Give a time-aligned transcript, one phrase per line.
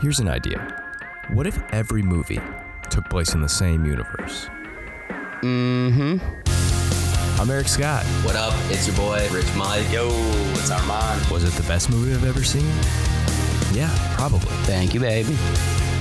[0.00, 0.60] Here's an idea.
[1.32, 2.40] What if every movie
[2.88, 4.46] took place in the same universe?
[5.42, 6.18] Mm-hmm.
[7.40, 8.04] I'm Eric Scott.
[8.24, 8.54] What up?
[8.70, 9.90] It's your boy, Rich Mike.
[9.90, 10.08] Yo,
[10.52, 11.28] it's Armand.
[11.32, 12.66] Was it the best movie I've ever seen?
[13.72, 14.54] Yeah, probably.
[14.66, 15.36] Thank you, baby.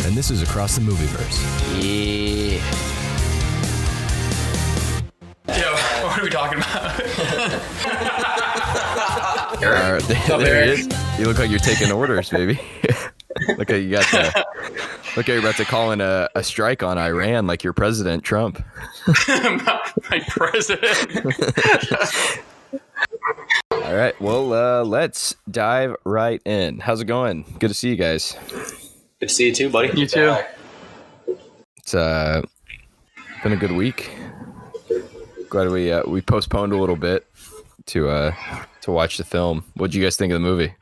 [0.05, 1.41] And this is Across the Movieverse.
[1.81, 2.59] Yeah.
[5.57, 5.73] Yo,
[6.05, 6.99] what are we talking about?
[9.63, 9.79] Eric?
[9.83, 11.19] All right, there, there he is.
[11.19, 12.59] You look like you're taking orders, baby.
[13.67, 14.45] Look at you got the.
[15.15, 18.23] Look, at you're about to call in a, a strike on Iran like your president
[18.23, 18.63] Trump.
[19.27, 21.25] my, my president.
[23.71, 26.79] All right, well, uh, let's dive right in.
[26.79, 27.45] How's it going?
[27.59, 28.35] Good to see you guys.
[29.19, 29.97] Good to see you too, buddy.
[29.99, 30.35] You too.
[31.77, 32.41] It's uh,
[33.43, 34.11] been a good week.
[35.49, 37.25] Glad we uh, we postponed a little bit
[37.87, 38.35] to uh
[38.81, 39.63] to watch the film.
[39.75, 40.73] What do you guys think of the movie?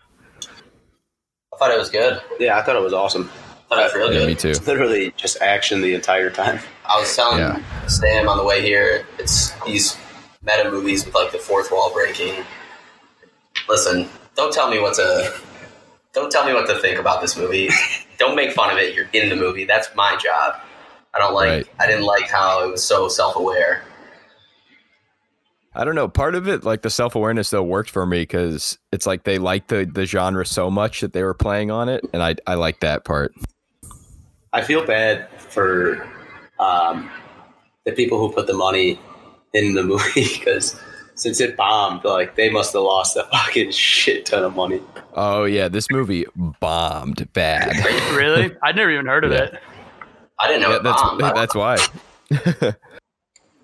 [1.56, 2.22] I thought it was good.
[2.40, 3.30] Yeah, I thought it was awesome.
[3.32, 4.28] I thought it was real Yeah, good.
[4.28, 4.50] me too.
[4.50, 6.60] It's literally just action the entire time.
[6.86, 7.88] I was telling Yeah.
[7.88, 9.98] Sam on the way here, it's these
[10.44, 12.44] meta movies with like the fourth wall breaking.
[13.70, 15.34] Listen, don't tell me what to
[16.14, 17.70] don't tell me what to think about this movie.
[18.20, 18.94] don't make fun of it.
[18.94, 19.64] You're in the movie.
[19.66, 20.56] That's my job.
[21.14, 21.48] I don't like.
[21.50, 21.68] Right.
[21.80, 23.84] I didn't like how it was so self aware.
[25.76, 26.08] I don't know.
[26.08, 29.38] Part of it, like the self awareness, though, worked for me because it's like they
[29.38, 32.54] liked the the genre so much that they were playing on it, and I I
[32.56, 33.34] like that part.
[34.54, 36.08] I feel bad for
[36.60, 37.10] um,
[37.86, 38.98] the people who put the money
[39.54, 40.80] in the movie because
[41.16, 44.82] since it bombed, like they must have lost a fucking shit ton of money.
[45.14, 46.26] Oh yeah, this movie
[46.62, 47.76] bombed bad.
[48.16, 48.56] Really?
[48.64, 49.44] I'd never even heard of Yeah.
[49.44, 49.60] it.
[50.40, 51.22] I didn't know yeah, it that's bombed.
[51.36, 51.78] That's why.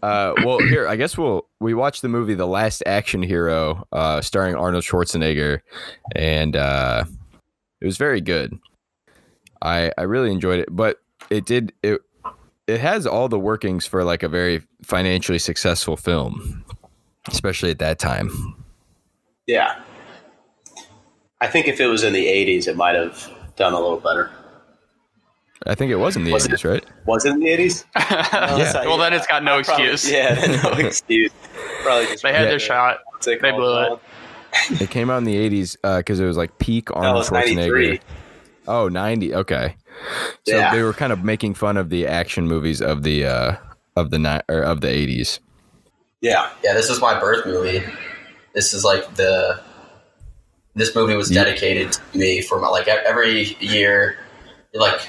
[0.02, 4.22] uh, well, here I guess we'll we watched the movie The Last Action Hero, uh,
[4.22, 5.62] starring Arnold Schwarzenegger,
[6.16, 7.06] and uh,
[7.80, 8.58] it was very good.
[9.62, 10.98] I I really enjoyed it, but
[11.30, 12.02] it did it
[12.68, 16.64] it has all the workings for like a very financially successful film,
[17.28, 18.56] especially at that time.
[19.48, 19.82] Yeah.
[21.42, 24.32] I think if it was in the 80s, it might have done a little better.
[25.68, 26.52] I think it was in the Was it?
[26.52, 26.86] eighties, right?
[27.06, 27.86] Was it in the 80s?
[27.96, 28.86] Yeah.
[28.86, 30.12] well, then it's got no Probably- excuse.
[30.12, 31.32] yeah, no excuse.
[31.84, 33.00] Probably just They had yeah, their shot.
[33.12, 34.00] what's it They blew it.
[34.82, 37.98] It came out in the eighties because it was like peak No, Arnold 93.
[37.98, 38.02] Schwarzenegger.
[38.68, 39.36] Oh, 90.
[39.36, 39.76] Okay.
[40.48, 40.74] So Yeah.
[40.74, 43.56] they were kind of making fun of the action movies of the uh
[43.96, 45.40] of the ni- or of the 80s.
[46.22, 46.50] Yeah.
[46.64, 47.84] Yeah, this is my birth movie.
[48.54, 49.60] This is like the.
[50.76, 51.44] This movie was Yeah.
[51.44, 54.18] dedicated to me for my like e- every year,
[54.74, 55.02] like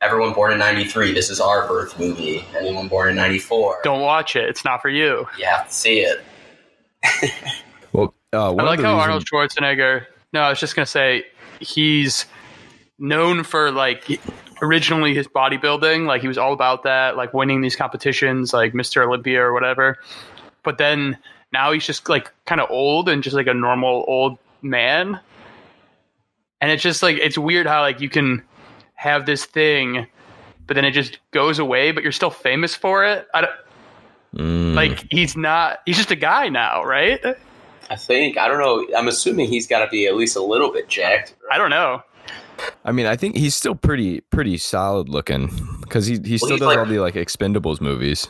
[0.00, 1.12] everyone born in '93.
[1.12, 2.44] This is our birth movie.
[2.56, 4.44] Anyone born in '94, Don't watch it.
[4.48, 5.26] It's not for you.
[5.38, 6.20] you have to see it.
[7.92, 10.06] Well, uh one I like of how reasons- Arnold Schwarzenegger.
[10.34, 11.24] No, I was just gonna say
[11.58, 12.26] he's
[12.98, 14.20] known for like
[14.60, 19.06] originally his bodybuilding, like he was all about that, like winning these competitions, like Mr.
[19.06, 19.96] Olympia or whatever.
[20.64, 21.16] But then
[21.52, 25.18] now he's just like kind of old and just like a normal old man.
[26.60, 28.42] And it's just like it's weird how like you can
[28.98, 30.06] have this thing,
[30.66, 33.26] but then it just goes away, but you're still famous for it.
[33.32, 33.52] I don't,
[34.36, 35.78] Mm, like he's not.
[35.86, 37.18] He's just a guy now, right?
[37.88, 38.36] I think.
[38.36, 38.86] I don't know.
[38.94, 41.34] I'm assuming he's got to be at least a little bit jacked.
[41.50, 42.02] I don't know.
[42.84, 45.48] I mean, I think he's still pretty pretty solid looking
[45.88, 48.26] cuz he he still he's does like- all the like Expendables movies.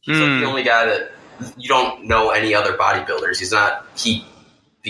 [0.00, 0.40] He's like Hmm.
[0.40, 1.10] the only guy that
[1.58, 3.38] you don't know any other bodybuilders.
[3.38, 3.84] He's not.
[3.98, 4.24] He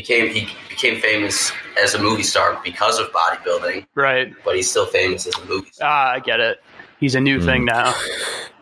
[0.01, 4.33] became he became famous as a movie star because of bodybuilding, Right.
[4.45, 5.89] but he's still famous as a movie star.
[5.91, 6.63] Ah, I get it.
[7.01, 7.45] He's a new Mm.
[7.45, 7.95] thing now.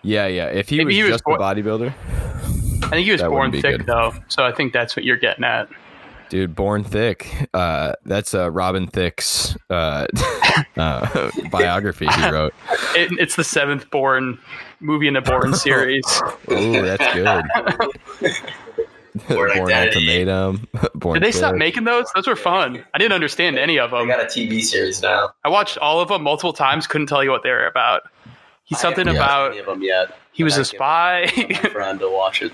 [0.03, 0.47] Yeah, yeah.
[0.49, 1.93] If he was he was just born- a bodybuilder,
[2.85, 3.87] I think he was born thick good.
[3.87, 5.69] though, so I think that's what you're getting at.
[6.29, 7.49] dude, born thick.
[7.55, 10.07] Uh that's uh Robin Thicke's uh,
[10.77, 12.55] uh biography he wrote.
[12.97, 14.39] It, it's the seventh born
[14.81, 16.03] movie in the Bourne series.
[16.51, 17.45] Ooh, that's good.
[19.29, 20.67] Born Bourne Ultimatum.
[20.95, 22.07] Born Did they stop making those?
[22.15, 22.85] Those were fun.
[22.95, 24.09] I didn't understand any of They them.
[24.09, 25.31] got a TV series now.
[25.45, 26.87] I watched all of them multiple times.
[26.87, 28.03] Couldn't tell you what they were about.
[28.65, 30.17] He's something haven't about Any of them yet?
[30.33, 31.33] he was I a spy.
[31.37, 32.53] My friend to watch it.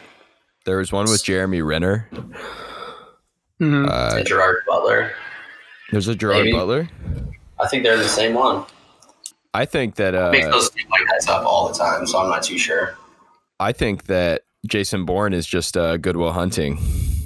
[0.64, 2.08] There was one with Jeremy Renner.
[3.60, 3.88] Mhm.
[3.88, 5.12] Uh, and Gerard Butler.
[5.90, 6.52] there's a Gerard Maybe.
[6.52, 6.88] Butler.
[7.60, 8.64] I think they're the same one.
[9.54, 12.30] I think that uh, Makes those two white guys up all the time, so I'm
[12.30, 12.96] not too sure.
[13.60, 16.78] I think that Jason Bourne is just uh, Good Will Hunting.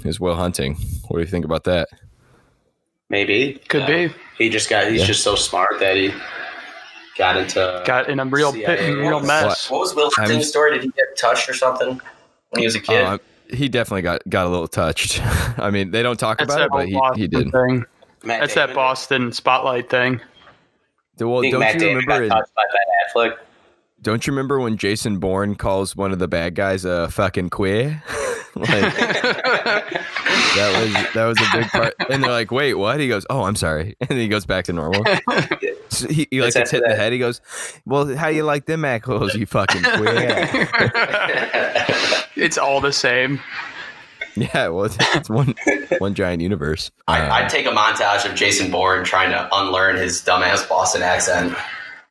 [0.05, 0.75] Is Will Hunting?
[1.07, 1.87] What do you think about that?
[3.09, 4.07] Maybe Could Yeah.
[4.07, 4.13] be.
[4.37, 4.87] he just got.
[4.91, 5.07] He's Yeah.
[5.07, 6.11] just so smart that he
[7.17, 7.81] got into.
[7.85, 9.69] Got in a real pit and real mess.
[9.69, 10.73] What was Will I'm- Hunting's story?
[10.73, 12.01] Did he get touched or something
[12.49, 13.03] when he was a kid?
[13.03, 13.17] Uh,
[13.49, 15.21] he definitely got got a little touched.
[15.59, 17.51] I mean, they don't talk That's about it, but he, he did.
[17.51, 17.85] thing.
[18.23, 20.19] Matt That's that Boston spotlight thing.
[21.19, 22.07] Well, I don't Matt you Damon remember?
[22.07, 23.37] got In, touched by Ben Affleck.
[24.01, 28.01] Don't you remember when Jason Bourne calls one of the bad guys a fucking queer?
[28.55, 29.83] like that
[30.81, 31.93] was that was a big part.
[32.09, 34.65] And they're like, "Wait, what?" He goes, "Oh, I'm sorry," and then he goes back
[34.65, 35.03] to normal.
[35.89, 37.13] So he, he like It's gets hit in the head.
[37.13, 37.41] He goes,
[37.85, 40.67] "Well, how you like them assholes, you fucking queer?"
[42.35, 43.39] it's all the same.
[44.35, 45.55] yeah, well, it's, it's one
[45.99, 46.91] one giant universe.
[47.07, 51.53] I, I'd take a montage of Jason Bourne trying to unlearn his dumbass Boston accent.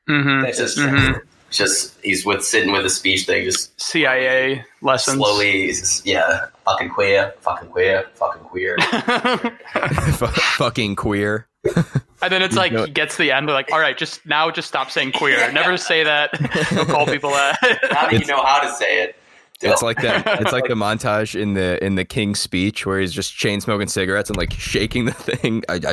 [0.07, 1.21] hmm That's just Mhm.
[1.51, 5.17] Just he's with sitting with a speech thing, just CIA lessons.
[5.17, 5.73] slowly,
[6.05, 8.77] yeah, fucking queer, fucking queer, fucking queer.
[10.13, 11.47] fu- fucking queer.
[12.23, 14.51] and then it's like he gets to the end, they're like, all right, just now
[14.51, 15.51] just stop saying queer.
[15.53, 16.33] Never say that.
[16.71, 17.59] Don't call people that.
[17.91, 19.17] How do you know how to say it?
[19.63, 20.41] It's like that.
[20.41, 23.89] It's like the montage in the in the King's speech where he's just chain smoking
[23.89, 25.63] cigarettes and like shaking the thing.
[25.69, 25.87] That's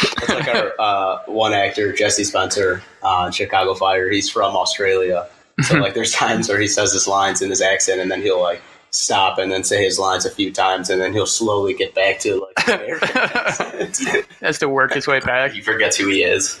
[0.00, 4.10] it's like our uh, one actor Jesse Spencer on uh, Chicago Fire.
[4.10, 5.26] He's from Australia,
[5.62, 8.40] so like there's times where he says his lines in his accent, and then he'll
[8.40, 11.94] like stop and then say his lines a few times, and then he'll slowly get
[11.94, 12.66] back to like.
[14.40, 15.52] Has to work his way back.
[15.52, 16.60] he forgets who he is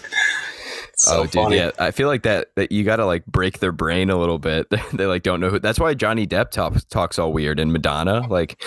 [0.98, 1.56] so oh, dude, funny.
[1.56, 1.70] yeah.
[1.78, 4.66] I feel like that that you got to like break their brain a little bit.
[4.92, 5.60] they like don't know who.
[5.60, 8.26] That's why Johnny Depp talk, talks all weird and Madonna.
[8.28, 8.60] Like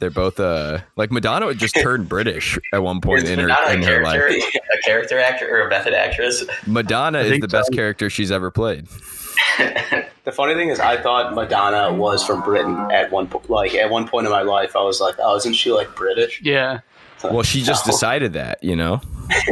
[0.00, 3.46] they're both uh like Madonna would just turn British at one point Is in her
[3.46, 4.54] Madonna in a her character, life.
[4.74, 6.44] a character actor or a method actress?
[6.66, 8.88] Madonna is think the best character she's ever played.
[10.24, 13.90] The funny thing is, I thought Madonna was from Britain at one po- like at
[13.90, 14.74] one point in my life.
[14.74, 16.42] I was like, oh, isn't she like British?
[16.42, 16.80] Yeah.
[17.24, 17.92] Well, she just No.
[17.92, 19.00] decided that, you know.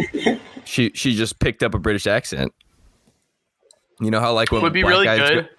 [0.64, 2.52] she she just picked up a British accent.
[4.00, 5.44] You know how like when Would be black really guys good.
[5.44, 5.50] go-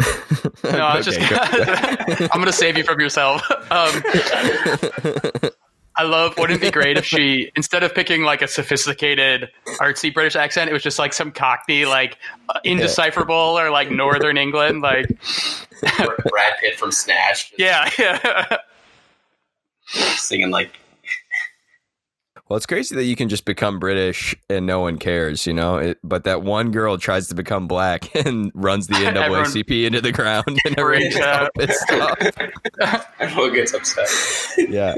[0.72, 1.18] No, I was just.
[1.18, 3.42] Okay, go- I'm gonna save you from yourself.
[3.50, 4.02] Um,
[5.96, 6.36] I love.
[6.38, 9.50] Wouldn't it be great if she, instead of picking like a sophisticated
[9.80, 12.18] artsy British accent, it was just like some Cockney, like
[12.48, 15.08] uh, indecipherable or like Northern England, like
[15.80, 18.58] Brad Pitt from Snatch, yeah, yeah.
[20.16, 20.78] singing like
[22.48, 25.76] Well, it's crazy that you can just become British and no one cares, you know.
[25.76, 30.00] It, but that one girl tries to become black and runs the Everyone- NAACP into
[30.00, 31.50] the ground, and everyone's Freaks all out.
[31.58, 33.06] pissed off.
[33.20, 34.08] Everyone gets upset.
[34.70, 34.94] Yeah,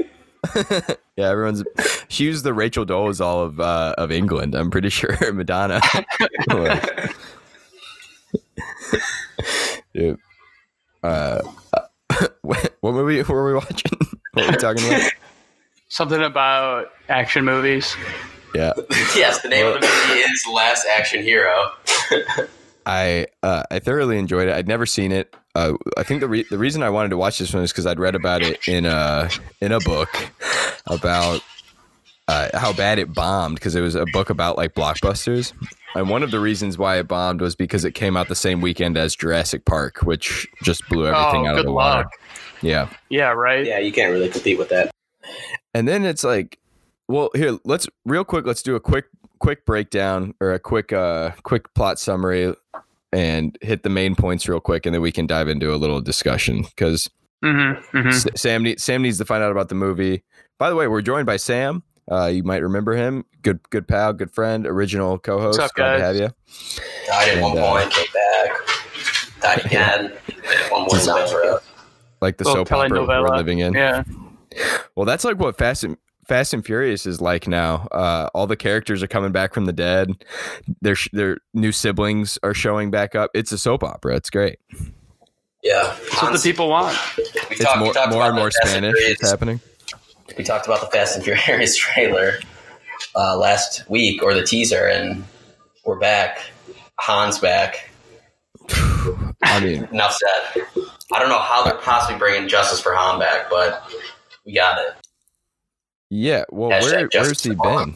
[1.17, 1.29] yeah.
[1.29, 1.63] Everyone's
[2.07, 4.55] she was the Rachel Dolezal of uh, of England.
[4.55, 5.81] I'm pretty sure Madonna.
[9.93, 10.17] Dude,
[11.03, 11.41] uh,
[12.43, 13.91] what, what movie were we watching?
[14.33, 15.11] What were we talking about?
[15.91, 17.97] Something about action movies.
[18.55, 18.71] Yeah,
[19.13, 19.41] yes.
[19.41, 21.69] The name of the movie is Last Action Hero.
[22.85, 24.53] I uh, I thoroughly enjoyed it.
[24.53, 25.35] I'd never seen it.
[25.53, 27.85] Uh, I think the re- the reason I wanted to watch this one is because
[27.85, 29.29] I'd read about it in a
[29.59, 30.31] in a book
[30.87, 31.41] about
[32.29, 35.51] uh, how bad it bombed because it was a book about like blockbusters.
[35.93, 38.61] And one of the reasons why it bombed was because it came out the same
[38.61, 42.09] weekend as Jurassic Park, which just blew everything oh, out of good the water.
[42.61, 42.87] Yeah.
[43.09, 43.65] Yeah, right.
[43.65, 44.89] Yeah, you can't really compete with that.
[45.73, 46.59] And then it's like,
[47.07, 49.05] well, here, let's real quick, let's do a quick
[49.39, 52.53] quick breakdown or a quick uh quick plot summary
[53.11, 55.99] and hit the main points real quick and then we can dive into a little
[55.99, 57.09] discussion because
[57.43, 58.35] Mm-hmm, mm-hmm.
[58.35, 60.23] Sam need, Sam needs to find out about the movie.
[60.59, 61.83] By the way, we're joined by Sam.
[62.11, 63.25] Uh, you might remember him.
[63.41, 65.57] Good good pal, good friend, original co-host.
[65.57, 66.07] What's up, Glad to guys?
[66.07, 67.07] have you.
[67.07, 68.51] Died at one uh, point, came back,
[69.41, 70.13] died again.
[70.69, 71.63] One more time for us.
[72.21, 73.73] Like the Little soap opera we're living in.
[73.73, 74.03] Yeah.
[74.95, 77.87] Well, that's like what Fast and Fast and Furious is like now.
[77.91, 80.23] Uh, all the characters are coming back from the dead.
[80.81, 83.31] Their their new siblings are showing back up.
[83.33, 84.15] It's a soap opera.
[84.15, 84.59] It's great.
[85.63, 86.97] Yeah, That's what the people want.
[87.17, 88.95] We It's talked, we more, talked more about and more Fast and Spanish.
[88.97, 89.59] It's happening.
[90.37, 92.39] We talked about the Fast and Furious trailer
[93.15, 95.23] uh, last week or the teaser, and
[95.85, 96.39] we're back.
[96.99, 97.89] Han's back.
[99.43, 100.63] I mean, Enough said.
[101.13, 103.83] I don't know how they're possibly bringing Justice for Han back, but
[104.45, 104.93] we got it.
[106.09, 106.43] yeah.
[106.49, 107.95] Well, where, where's he been?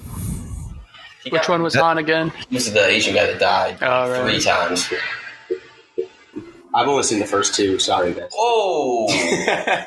[1.24, 2.32] He Which got- one was That- on again?
[2.50, 4.30] He was the Asian guy that died Oh, right.
[4.32, 4.88] three times.
[6.74, 7.80] I've only seen the first two.
[7.80, 8.30] Sorry, guys.
[8.36, 9.08] Oh,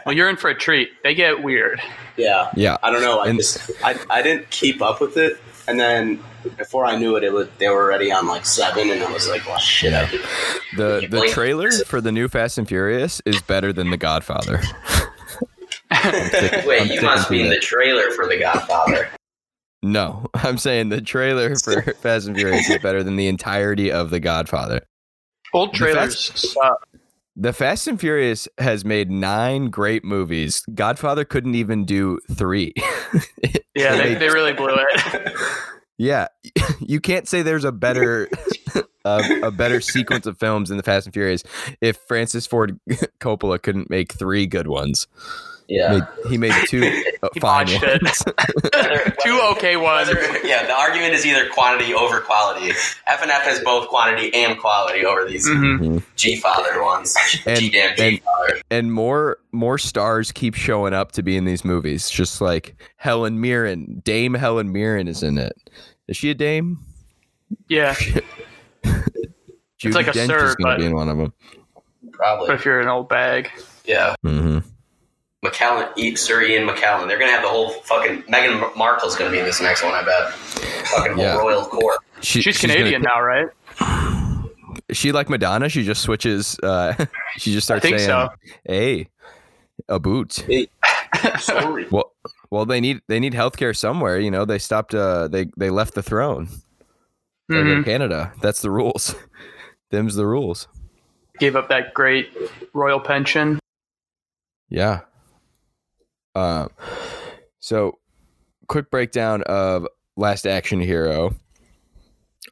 [0.06, 0.88] Well, you're in for a treat.
[1.04, 1.80] They get weird.
[2.16, 2.78] yeah, Yeah.
[2.82, 3.20] I don't know.
[3.20, 5.38] I And- just I, I didn't keep up with it,
[5.68, 6.18] and then
[6.56, 9.28] before I knew it, it was they were already on like seven, and I was
[9.28, 9.92] like, well, shit.
[9.92, 10.22] I did-
[10.76, 14.60] The the trailer for the new Fast and Furious is better than The Godfather.
[15.90, 19.08] wait, I'm you must be in the trailer for The Godfather.
[19.82, 24.10] No, I'm saying the trailer for Fast and Furious is better than the entirety of
[24.10, 24.86] The Godfather.
[25.54, 26.18] Old The trailers.
[26.52, 26.86] suck.
[27.36, 30.64] The Fast and Furious has made nine great movies.
[30.74, 32.74] Godfather couldn't even do three.
[33.76, 35.32] Yeah, they, they really blew it.
[35.98, 36.26] Yeah,
[36.80, 38.28] you can't say there's a better
[39.04, 41.44] a, a better sequence of films in the Fast and Furious
[41.80, 42.78] if Francis Ford
[43.20, 45.06] Coppola couldn't make three good ones.
[45.68, 45.98] Yeah.
[46.24, 46.82] Made, he made two
[47.22, 48.24] uh, He fine botched ones.
[49.22, 50.08] Two okay ones.
[50.08, 52.70] whether- yeah, the argument is either quantity over quality.
[53.06, 56.02] F and F has both quantity and quality over these Mhm.
[56.16, 57.14] G father ones.
[57.44, 58.60] And- G damn G and- father.
[58.70, 62.08] and more more stars keep showing up to be in these movies.
[62.08, 65.52] Just like Helen Mirren, Dame Helen Mirren is in it.
[66.06, 66.78] Is she a dame?
[67.68, 67.94] Yeah,
[69.78, 71.32] Judy like a Dench sir, is going but- to be in one of them.
[72.12, 72.46] Probably.
[72.48, 73.50] but if you're an old bag,
[73.84, 74.14] Yeah.
[74.22, 74.58] hmm
[75.44, 77.06] McKellen, E- Sir Ian McKellen.
[77.08, 79.94] They're gonna have the whole fucking Meghan Markle's gonna be in this next one.
[79.94, 80.32] I bet.
[80.32, 81.36] Fucking whole Yeah.
[81.36, 81.98] royal court.
[82.20, 83.46] She, she's, gonna- Canadian now, right?
[84.92, 85.68] She like Madonna?
[85.68, 86.58] She just switches.
[86.62, 86.94] Uh,
[87.36, 88.28] she just I starts think saying, so.
[88.64, 89.08] "Hey,
[89.88, 90.32] a boot."
[91.38, 91.86] Sorry.
[91.90, 92.12] Well,
[92.50, 94.18] well, they need they need healthcare somewhere.
[94.18, 94.94] You know, they stopped.
[94.94, 96.48] Uh, they they left the throne.
[97.48, 97.84] They go to Mhm.
[97.84, 98.32] Canada.
[98.40, 99.14] That's the rules.
[99.90, 100.68] Them's the rules.
[101.38, 102.30] Gave up that great
[102.74, 103.58] royal pension.
[104.68, 105.00] Yeah.
[106.38, 106.70] Um.
[107.60, 107.98] So,
[108.68, 111.34] quick breakdown of Last Action Hero.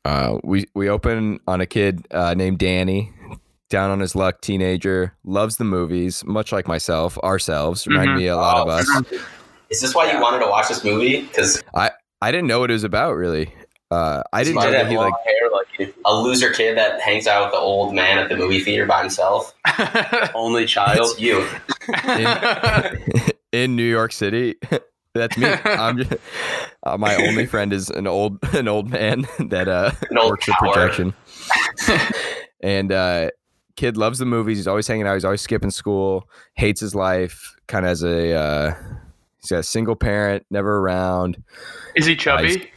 [0.05, 3.13] Uh, we we open on a kid uh, named Danny,
[3.71, 7.87] down on his luck, teenager, loves the movies, much like myself, ourselves.
[7.87, 8.17] Remind Mhm.
[8.17, 8.89] me a lot of us.
[9.71, 11.23] Is this why you wanted to watch this movie?
[11.23, 11.91] Because I
[12.23, 13.53] I didn't know what it was about really.
[13.91, 17.45] Uh, I didn't know that he like hair like a loser kid that hangs out
[17.47, 19.55] with the old man at the movie theater by himself.
[20.35, 21.19] Only child.
[21.21, 21.47] You.
[21.89, 22.27] in
[23.65, 24.57] New York City.
[25.15, 25.47] That's me.
[25.65, 26.13] I'm just,
[26.83, 30.73] uh, my only friend is an old an old man that uh works coward.
[30.75, 31.15] projection.
[32.61, 33.31] and uh
[33.77, 34.59] kid loves the movies.
[34.59, 35.15] He's always hanging out.
[35.15, 36.29] He's always skipping school.
[36.55, 37.55] Hates his life.
[37.67, 38.75] Kind of as a uh,
[39.41, 41.43] he's got a single parent, never around.
[41.95, 42.71] Is he chubby?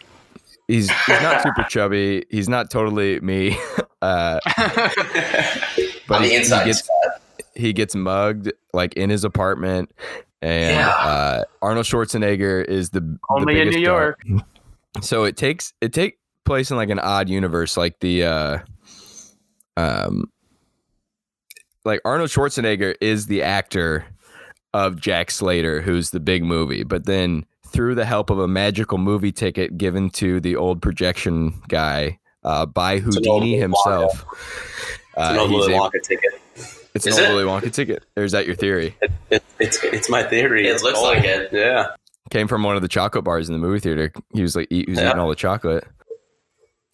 [0.70, 2.26] He's he's not super chubby.
[2.30, 3.58] He's not totally me.
[4.02, 4.40] Uh,
[6.08, 6.90] but On the he- inside, he gets
[7.56, 9.92] he gets mugged like in his apartment
[10.42, 10.90] and Yeah.
[10.90, 13.80] uh, arnold schwarzenegger is the the Only in New.
[13.80, 14.22] York.
[15.02, 18.58] so it takes it take place in like an odd universe like the uh
[19.78, 20.26] um
[21.86, 24.06] like arnold schwarzenegger is the actor
[24.74, 28.98] of jack slater who's the big movie but then through the help of a magical
[28.98, 34.26] movie ticket given to the old projection guy uh, by Houdini himself.
[35.16, 35.92] Uh, he's able-
[36.94, 36.96] Wonka ticket.
[36.96, 37.34] it's an Is old it?
[37.34, 38.06] Willy Wonka ticket.
[38.18, 38.96] Or is that your theory?
[39.02, 40.68] It, it, it's it's my theory.
[40.68, 41.08] It It's looks old.
[41.16, 41.50] like it.
[41.52, 41.88] Yeah.
[42.30, 44.12] Came from one of the chocolate bars in the movie theater.
[44.34, 45.10] He was like, eat, he was Yeah.
[45.10, 45.84] eating all the chocolate.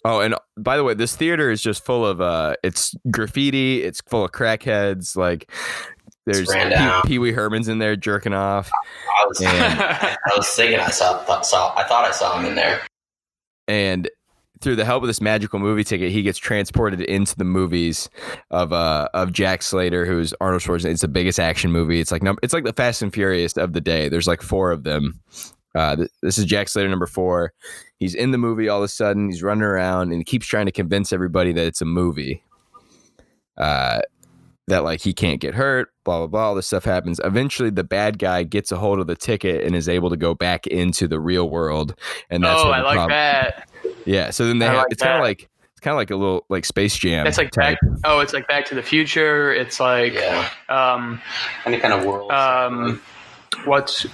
[0.05, 3.83] Oh, and by the way, this theater is just full of uh, it's graffiti.
[3.83, 5.15] It's full of crackheads.
[5.17, 5.51] Like,
[6.27, 7.01] there's ran down.
[7.03, 8.69] Pee Wee Herman's in there jerking off,
[9.21, 12.55] I was, and I was thinking I saw, saw, I thought I saw him in
[12.55, 12.81] there.
[13.67, 14.07] and
[14.65, 18.09] through the help of this magical movie ticket, he gets transported into the movies
[18.49, 20.89] of uh of Jack Slater, who's Arnold Schwarzenegger.
[20.89, 21.99] It's the biggest action movie.
[21.99, 24.09] It's like num- it's like the Fast and Furious of the day.
[24.09, 25.21] There's like four of them.
[25.75, 27.53] Uh, th- this is Jack Slater number four.
[27.99, 29.29] He's in the movie all of a sudden.
[29.29, 32.43] He's running around and he keeps trying to convince everybody that it's a movie.
[33.55, 34.01] Uh,
[34.67, 35.89] that like he can't get hurt.
[36.05, 36.47] Blah blah blah.
[36.47, 37.21] All this stuff happens.
[37.23, 40.33] Eventually, the bad guy gets a hold of the ticket and is able to go
[40.33, 41.93] back into the real world.
[42.31, 43.69] And that's oh, I like that.
[44.05, 44.29] Yeah.
[44.29, 46.15] So then they I have like it's kind of like it's kind of like a
[46.15, 47.27] little like Space Jam.
[47.27, 47.77] It's like back.
[48.05, 49.53] Oh, it's like Back to the Future.
[49.53, 50.49] It's like Yeah.
[50.69, 51.21] um,
[51.65, 52.31] Any kind of world.
[52.31, 53.01] um,
[53.65, 54.05] what's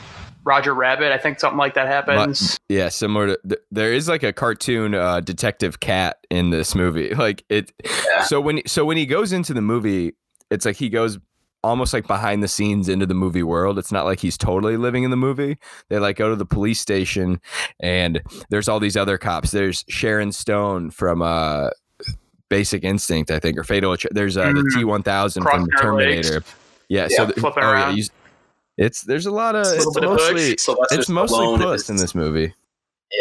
[0.44, 1.12] Roger Rabbit?
[1.12, 2.60] I think something like that happens.
[2.68, 7.14] Yeah, similar to th- there is like a cartoon uh, detective cat in this movie.
[7.16, 7.72] Like it.
[7.84, 8.24] Yeah.
[8.24, 10.14] So when so when he goes into the movie,
[10.50, 11.20] it's like he goes
[11.64, 13.78] almost like behind the scenes into the movie world.
[13.78, 15.58] It's not like he's totally living in the movie.
[15.90, 17.40] They like go to the police station
[17.80, 19.52] and there's all these other cops.
[19.52, 21.70] There's Sharon Stone from uh
[22.50, 23.92] Basic Instinct, I think, or Fatal.
[23.96, 25.04] Attr- There's uh, the Mm.
[25.04, 26.44] T1000 from Crossing her Terminator.
[26.90, 28.04] Yeah, so Yeah, the, flipping oh, yeah, you-
[28.78, 30.58] it's there's a lot of It's it's, little bit of mostly.
[30.58, 32.54] Sylvester it's mostly Stallone puss in this movie.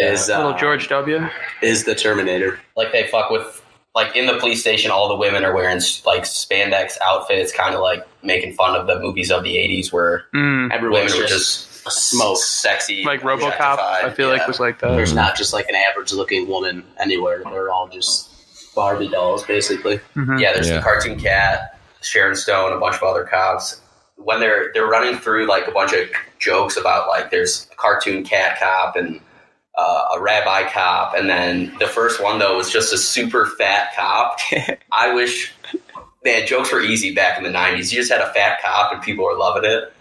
[0.00, 0.12] Yeah.
[0.12, 1.28] is uh, Little George W.
[1.62, 2.58] is the Terminator.
[2.76, 3.62] like they fuck with
[3.94, 7.80] like in the police station all the women are wearing like spandex outfits kind of
[7.80, 11.82] like making fun of the movies of the 80s where Mm, Everyone's women were just
[11.84, 12.36] just smoke.
[12.38, 13.78] sexy like RoboCop.
[13.78, 14.38] I feel Yeah.
[14.38, 14.90] like was like that.
[14.92, 17.42] There's not just like an average looking woman anywhere.
[17.44, 18.28] They're all just
[18.76, 19.98] Barbie dolls, basically.
[20.16, 20.40] Mhm.
[20.40, 20.76] yeah there's Yeah.
[20.76, 23.80] the cartoon cat sharon stone a bunch of other cops
[24.16, 28.22] when they're they're running through like a bunch of jokes about like there's a cartoon
[28.24, 29.20] cat cop and
[29.78, 33.88] uh, a rabbi cop and then the first one though was just a super fat
[33.96, 34.38] cop
[34.92, 35.52] i wish
[36.24, 39.00] man jokes were easy back in the 90s you just had a fat cop and
[39.02, 39.92] people were loving it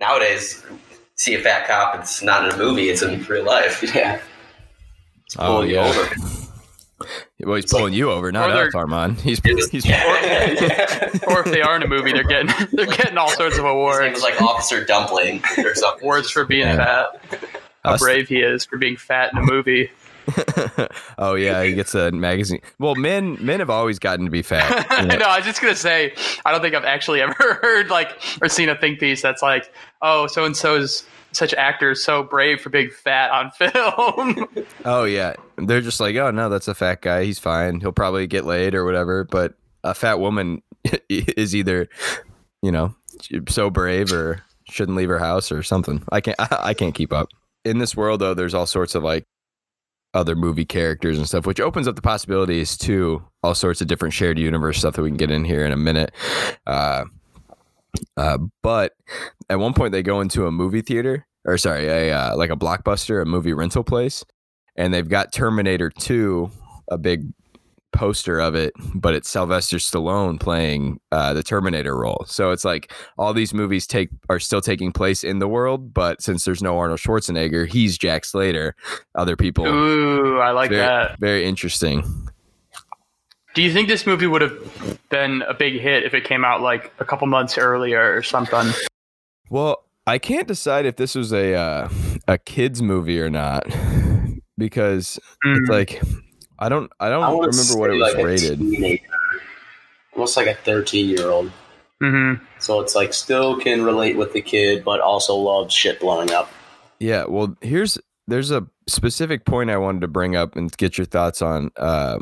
[0.00, 0.64] nowadays
[1.16, 4.20] see a fat cop it's not in a movie it's in real life Yeah.
[5.38, 5.88] Oh Pulling you yeah.
[5.88, 6.14] over.
[7.40, 9.20] Well, he's pulling you over, not Or they're- us, Armand.
[9.20, 13.58] He's he's or if they are in a movie, they're getting they're getting all sorts
[13.58, 14.14] of His name awards.
[14.14, 16.02] was like Officer Dumpling or something.
[16.04, 17.06] Awards for being Yeah.
[17.30, 17.40] fat.
[17.84, 19.90] How brave he is for being fat in a movie.
[21.18, 22.60] oh yeah, he gets a magazine.
[22.78, 24.86] Well, men men have always gotten to be fat.
[25.02, 25.16] you know.
[25.16, 26.14] no, I was just gonna say
[26.44, 29.72] I don't think I've actually ever heard like or seen a think piece that's like,
[30.02, 34.48] oh, so and so's such actors so brave for being fat on film.
[34.84, 37.24] Oh yeah, they're just like, oh no, that's a fat guy.
[37.24, 37.80] He's fine.
[37.80, 39.24] He'll probably get laid or whatever.
[39.24, 40.62] But a fat woman
[41.08, 41.88] is either,
[42.62, 42.94] you know,
[43.48, 46.02] so brave or shouldn't leave her house or something.
[46.10, 46.36] I can't.
[46.38, 47.28] I, can't keep up.
[47.64, 49.24] In this world, though, there's all sorts of like
[50.12, 54.14] other movie characters and stuff, which opens up the possibilities to all sorts of different
[54.14, 56.12] shared universe stuff that we can get in here in a minute.
[56.66, 57.04] Uh,
[58.16, 58.92] uh, but
[59.50, 62.56] at one point, they go into a movie theater, or sorry, a uh, like a
[62.56, 64.24] blockbuster, a movie rental place,
[64.76, 66.50] and they've got Terminator 2,
[66.88, 67.32] a big
[67.94, 72.24] poster of it, but it's Sylvester Stallone playing uh, the Terminator role.
[72.28, 76.20] So it's like all these movies take are still taking place in the world, but
[76.20, 78.74] since there's no Arnold Schwarzenegger, he's Jack Slater.
[79.14, 81.18] Other people, Ooh, I like very, that.
[81.18, 82.02] very interesting.
[83.54, 86.60] Do you think this movie would have been a big hit if it came out
[86.60, 88.66] like a couple months earlier or something?
[89.48, 91.88] Well, I can't decide if this was a uh,
[92.26, 93.64] a kids movie or not
[94.58, 95.68] because it's Mm.
[95.68, 96.02] like
[96.58, 98.58] I don't I don't I remember what it was like rated.
[98.58, 99.02] teenager.
[100.14, 101.50] Almost like a 13 year old.
[102.00, 106.32] hmm So it's like still can relate with the kid, but also loves shit blowing
[106.32, 106.50] up.
[107.00, 111.04] Yeah, well, here's there's a specific point I wanted to bring up and get your
[111.04, 111.70] thoughts on.
[111.76, 112.18] Uh,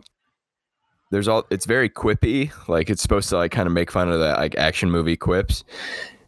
[1.10, 4.18] there's all it's very quippy, like it's supposed to like kind of make fun of
[4.18, 5.62] the like action movie quips.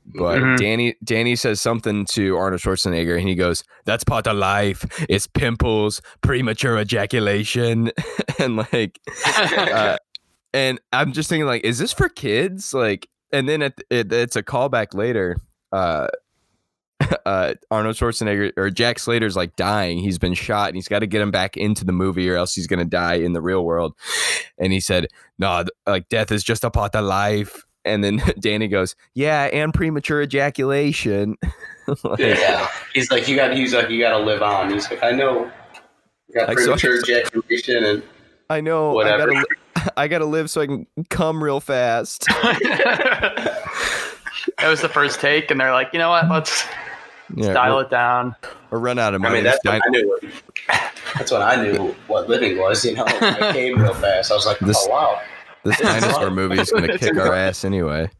[0.06, 0.58] But Mhm.
[0.58, 4.84] Danny Danny says something to Arnold Schwarzenegger, and he goes, "That's part of life.
[5.08, 7.90] It's pimples, premature ejaculation,
[8.38, 9.96] and like." uh,
[10.52, 12.72] and I'm just thinking, like, is this for kids?
[12.74, 15.36] Like, and then it, it, it's a callback later.
[15.72, 16.06] Uh,
[17.26, 19.98] uh, Arnold Schwarzenegger or Jack Slater's like dying.
[19.98, 22.54] He's been shot, and he's got to get him back into the movie, or else
[22.54, 23.94] he's gonna die in the real world.
[24.58, 28.22] And he said, "No, th- like death is just a part of life." And then
[28.38, 31.36] Danny goes, "Yeah, and premature ejaculation."
[32.02, 32.66] Like, Yeah.
[32.94, 33.54] He's like, you got.
[33.54, 34.70] He's like, you got to live on.
[34.72, 35.44] He's like, I know.
[36.28, 38.02] You got Like, so- premature ejaculation, and
[38.48, 38.92] I know.
[38.94, 39.30] Whatever.
[39.30, 42.24] I gotta, I gotta live so I can come real fast.
[44.58, 46.28] that was the first take, and they're like, you know what?
[46.30, 46.64] Let's
[47.34, 48.34] Yeah, dial it down.
[48.70, 49.34] or run out of I money.
[49.36, 50.20] mean, that's Din- when I knew.
[51.16, 52.84] That's when I knew what living was.
[52.84, 54.32] You know, I came real fast.
[54.32, 55.20] I was like, This- oh wow.
[55.64, 58.10] This dinosaur movie is gonna kick our ass anyway.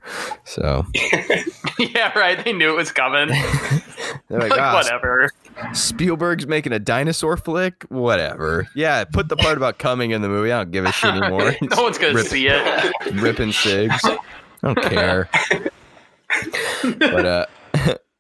[0.45, 0.85] So
[1.79, 2.43] yeah, right.
[2.43, 3.29] They knew it was coming.
[4.29, 5.31] they're like, like, "Ah, whatever.
[5.73, 7.85] Spielberg's making a dinosaur flick.
[7.89, 8.69] Whatever.
[8.75, 10.51] Yeah, put the part about coming in the movie.
[10.51, 11.55] I don't give a shit anymore.
[11.61, 13.13] no one's gonna see it.
[13.15, 14.01] ripping cigs.
[14.05, 14.19] I
[14.63, 15.29] don't care.
[16.99, 17.47] but uh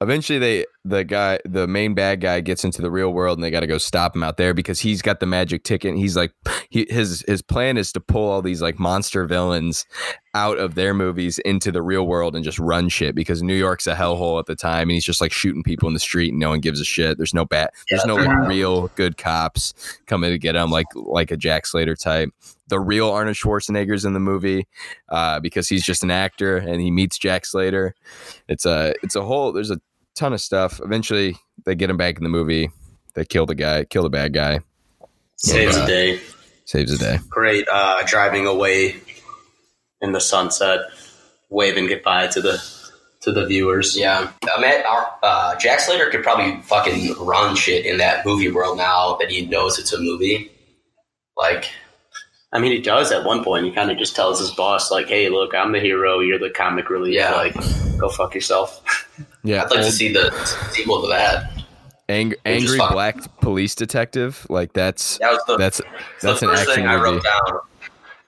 [0.00, 3.50] eventually they the guy the main bad guy gets into the real world and they
[3.50, 6.16] got to go stop him out there because he's got the magic ticket and he's
[6.16, 6.33] like
[6.70, 9.87] he, his his plan is to pull all these like monster villains
[10.35, 13.87] out of their movies into the real world and just run shit because New York's
[13.87, 16.40] a hellhole at the time and he's just like shooting people in the street and
[16.40, 17.16] no one gives a shit.
[17.16, 19.74] There's no bat there's no like real good cops
[20.07, 22.30] coming to get him like like a Jack Slater type
[22.68, 24.66] the real Arnold Schwarzenegger's in the movie
[25.11, 27.94] uh, because he's just an actor and he meets Jack Slater.
[28.48, 29.81] It's a it's a whole there's a
[30.16, 30.81] ton of stuff.
[30.83, 32.70] Eventually they get him back in the movie.
[33.14, 34.61] They kill the guy, kill the bad guy,
[35.37, 35.83] Saves Yeah.
[35.83, 36.20] the day.
[36.64, 37.18] saves the day.
[37.29, 37.66] Great.
[37.70, 38.96] Uh, driving away
[40.00, 40.81] in the sunset,
[41.50, 42.62] waving goodbye to the
[43.20, 43.96] to the viewers.
[43.96, 48.50] Yeah, I mean, our, uh, Jack Slater could probably fucking run shit in that movie
[48.50, 50.50] world now that he knows it's a movie.
[51.37, 51.70] Like,
[52.54, 53.66] I mean, he does at one point.
[53.66, 56.20] He kind of just tells his boss, like, "Hey, look, I'm the hero.
[56.20, 57.14] You're the comic relief.
[57.14, 57.32] Yeah.
[57.34, 57.54] Like,
[57.98, 58.82] go fuck yourself."
[59.46, 60.30] Yeah, I'd like to see the
[60.72, 61.52] sequel to that.
[62.08, 64.46] ang- angry black police detective.
[64.48, 65.82] Like that's That was the, that's
[66.22, 67.04] that's the an first action thing I movie.
[67.10, 67.60] wrote down.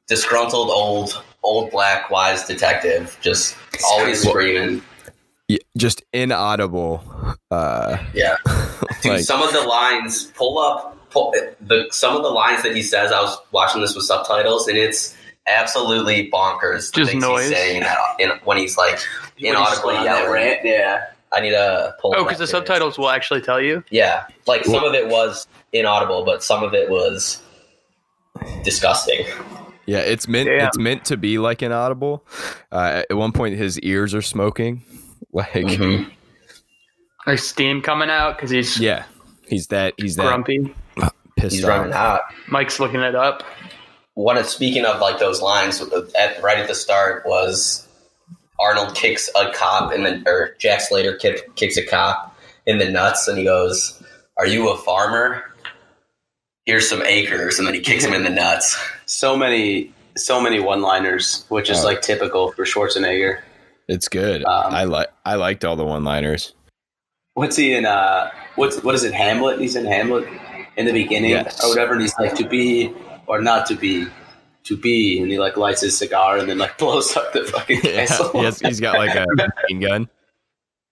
[0.08, 3.56] Disgruntled old, old black wise detective, just
[3.88, 4.82] always Well- screaming.
[5.48, 7.02] Yeah, just inaudible.
[7.50, 8.36] Uh, Yeah,
[9.02, 9.12] dude.
[9.12, 10.95] like some of the lines pull up.
[11.16, 13.10] Pull, the some of the lines that he says.
[13.12, 16.92] I was watching this with subtitles, and it's absolutely bonkers.
[16.92, 17.48] the Just things noise.
[17.48, 18.98] He's saying that in, when he's like
[19.38, 20.30] inaudibly When he's yelling.
[20.32, 21.06] rant, yeah.
[21.32, 22.14] I need to pull.
[22.16, 22.50] Oh, because the here.
[22.52, 23.82] subtitles will actually tell you.
[23.90, 27.42] Yeah, like some of it was inaudible, but some of it was
[28.64, 29.24] disgusting.
[29.86, 30.66] yeah, it's meant Damn.
[30.68, 32.24] it's meant to be like inaudible.
[32.70, 34.82] Uh, at one point, his ears are smoking.
[35.32, 36.10] Like Mhm.
[37.26, 39.04] There's steam coming out because he's yeah,
[39.48, 40.74] he's that he's that grumpy.
[41.36, 41.68] Pissed He's off.
[41.70, 42.22] running hot.
[42.48, 43.42] Mike's looking it up.
[44.14, 45.80] One of speaking of like those lines
[46.18, 47.86] at, right at the start was
[48.58, 52.88] Arnold kicks a cop and then or Jack Slater kick, kicks a cop in the
[52.90, 54.02] nuts and he goes,
[54.38, 55.44] "Are you a farmer?
[56.64, 58.76] Here's some acres," and then he kicks him in the nuts.
[59.04, 61.84] So many, so many one-liners, which is Oh.
[61.84, 63.40] like typical for Schwarzenegger.
[63.88, 64.42] It's good.
[64.44, 66.54] Um, I like I liked all the one liners.
[67.34, 67.84] What's he in?
[67.84, 69.12] Uh, what's what is it?
[69.12, 69.60] Hamlet.
[69.60, 70.26] He's in Hamlet
[70.76, 71.62] in the beginning Yes.
[71.64, 72.92] or whatever, and he's like to be
[73.26, 74.06] or not to be,
[74.64, 77.80] to be, and he like lights his cigar and then like blows up the fucking
[77.82, 78.30] yeah, castle.
[78.32, 80.08] he has, he's got like a machine gun.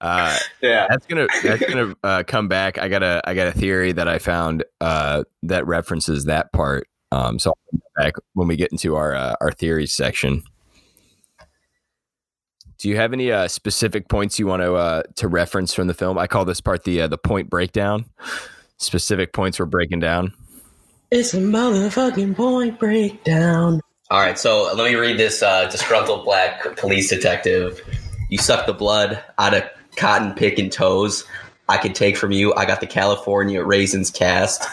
[0.00, 0.86] Uh, yeah.
[0.90, 2.76] that's gonna that's gonna uh, come back.
[2.78, 6.88] I got a I got a theory that I found uh, that references that part.
[7.12, 10.42] Um, so I'll come back when we get into our uh, our theories section.
[12.78, 15.94] Do you have any uh, specific points you want to uh, to reference from the
[15.94, 16.18] film?
[16.18, 18.04] I call this part the uh, the point breakdown.
[18.78, 20.34] Specific points we're breaking down.
[21.10, 23.80] It's a motherfucking point breakdown.
[24.10, 27.80] All right, so let me read this uh, disgruntled black police detective.
[28.30, 29.62] You suck the blood out of
[29.96, 31.24] cotton picking toes.
[31.68, 32.54] I could take from you.
[32.54, 34.64] I got the California Raisins cast.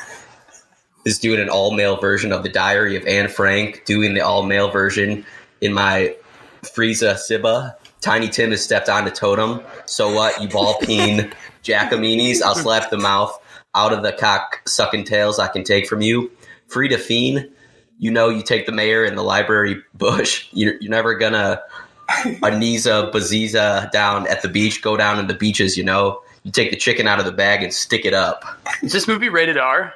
[1.05, 3.85] Is doing an all male version of the Diary of Anne Frank.
[3.85, 5.25] Doing the all male version
[5.59, 6.15] in my
[6.61, 7.73] Frieza Siba.
[8.01, 9.61] Tiny Tim has stepped on the totem.
[9.85, 10.39] So what?
[10.41, 11.31] You ball peen
[11.63, 12.41] Jacaminis.
[12.41, 13.40] I'll slap the mouth
[13.75, 16.31] out of the cock sucking tails I can take from you.
[16.67, 17.49] Frida Fiend
[17.99, 20.47] you know you take the mayor in the library bush.
[20.53, 21.61] You're, you're never gonna
[22.09, 24.81] Aniza Baziza down at the beach.
[24.81, 25.77] Go down in the beaches.
[25.77, 28.43] You know you take the chicken out of the bag and stick it up.
[28.81, 29.93] Is this movie rated R?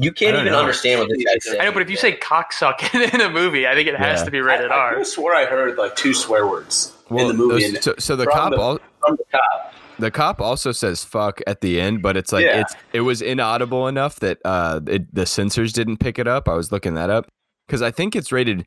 [0.00, 0.58] You can't even know.
[0.60, 1.60] understand what this guy's saying.
[1.60, 4.24] I know, but if you say cocksuck in a movie, I think it has Yeah.
[4.26, 4.92] to be rated I, I R.
[4.92, 7.64] could've swore I heard like two swear words in the movie.
[7.64, 9.74] those- and so, so the from cop the- al- from the cop.
[9.98, 12.60] The cop also says fuck at the end, but it's like Yeah.
[12.60, 16.48] it's it was inaudible enough that uh it, the censors didn't pick it up.
[16.48, 17.26] I was looking that up
[17.66, 18.66] because I think it's rated,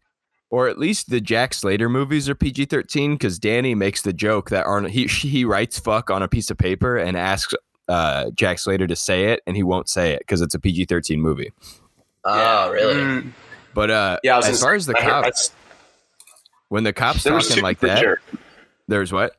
[0.50, 3.14] or at least the Jack Slater movies are PG thirteen.
[3.14, 6.58] Because Danny makes the joke that Arnold he he writes fuck on a piece of
[6.58, 7.54] paper and asks
[7.88, 10.86] uh Jack Slater to say it, and he won't say it because it's a PG
[10.86, 11.52] thirteen movie.
[12.24, 12.94] Oh, really?
[12.96, 13.32] Mm.
[13.74, 15.52] But uh, Yeah, as gonna far as the I heard- cop, I s-
[16.70, 18.22] when the cops there was talking like that, sure.
[18.88, 19.34] there's what?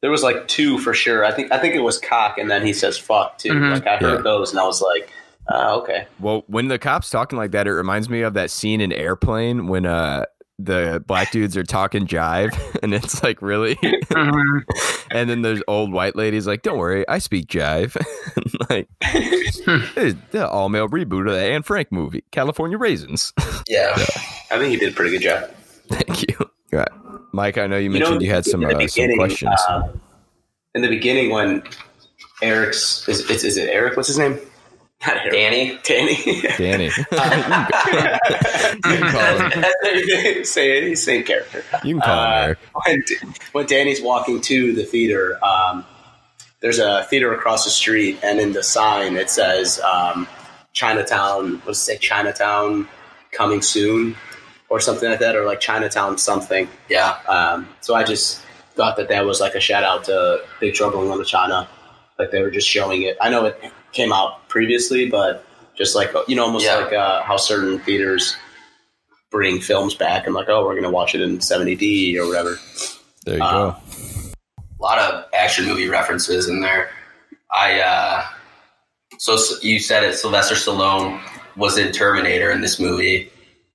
[0.00, 1.24] There was like two for sure.
[1.24, 3.50] I think I think it was cock, and then he says fuck too.
[3.50, 3.72] Mhm.
[3.72, 4.22] Like I heard Yeah.
[4.22, 5.10] those, and I was like,
[5.52, 6.06] uh, okay.
[6.20, 9.66] Well, when the cops talking like that, it reminds me of that scene in Airplane
[9.66, 10.24] when uh
[10.60, 14.64] the black dudes are talking jive, and it's like really, Mhm.
[15.12, 17.96] and then there's old white ladies like, "Don't worry, I speak jive."
[18.70, 18.88] like
[20.32, 23.32] the all male reboot of the Anne Frank movie, California Raisins.
[23.68, 23.92] Yeah.
[24.50, 25.50] I think he did a pretty good job.
[25.88, 26.50] Thank you.
[26.72, 26.84] Yeah.
[27.32, 29.60] Mike, I know you You mentioned know, you had some uh, some questions.
[29.68, 29.88] uh,
[30.74, 31.62] in the beginning, when
[32.42, 33.96] Eric's is, is, is it Eric?
[33.96, 34.38] What's his name?
[35.06, 35.32] Not Eric.
[35.32, 35.78] Danny.
[35.84, 36.16] Danny.
[36.58, 36.92] Danny, you
[38.82, 40.44] can call him.
[40.44, 40.96] Say it.
[40.98, 41.62] Same character.
[41.84, 42.58] You can call him Uh, Eric.
[42.84, 43.02] when,
[43.52, 45.84] when Danny's walking to the theater, um,
[46.60, 50.26] there's a theater across the street, and in the sign it says um,
[50.72, 51.54] Chinatown.
[51.58, 51.98] What does it say?
[51.98, 52.88] Chinatown
[53.32, 54.16] coming soon,
[54.70, 56.68] or something like that, or like Chinatown something.
[56.88, 57.18] Yeah.
[57.28, 58.42] Um, so I just
[58.74, 61.68] thought that that was like a shout out to Big Trouble in Little China.
[62.18, 63.16] Like they were just showing it.
[63.20, 63.60] I know it
[63.92, 65.44] came out previously, but
[65.76, 66.76] just like you know, almost Yeah.
[66.76, 68.36] like uh, how certain theaters
[69.30, 72.58] bring films back and like, oh, we're gonna watch it in 70D or whatever.
[73.24, 73.76] There you uh, go.
[74.80, 76.90] a lot of action movie references in there.
[77.54, 78.24] I uh,
[79.18, 80.14] so you said it.
[80.14, 81.20] Sylvester Stallone
[81.56, 83.30] was in Terminator in this movie.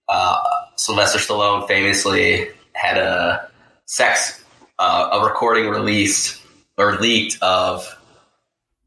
[0.09, 0.37] Uh,
[0.75, 3.49] Sylvester Stallone famously had a
[3.85, 4.43] sex
[4.79, 6.41] uh, a recording released
[6.77, 7.87] or leaked of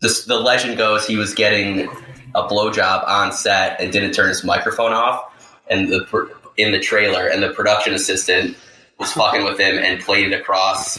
[0.00, 0.24] this.
[0.24, 1.88] The legend goes he was getting
[2.34, 7.26] a blowjob on set and didn't turn his microphone off, and the in the trailer,
[7.28, 8.56] and the production assistant
[8.98, 10.98] was fucking with him and played it across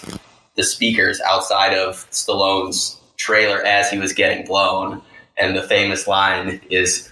[0.56, 5.02] the speakers outside of Stallone's trailer as he was getting blown.
[5.38, 7.12] And the famous line is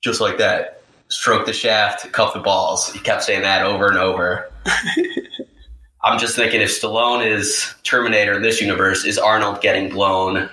[0.00, 0.77] just like that
[1.08, 2.92] stroke the shaft, cuff the balls.
[2.92, 4.50] He kept saying that over and over.
[6.04, 10.48] I'm just thinking if Stallone is Terminator in this universe, is Arnold getting blown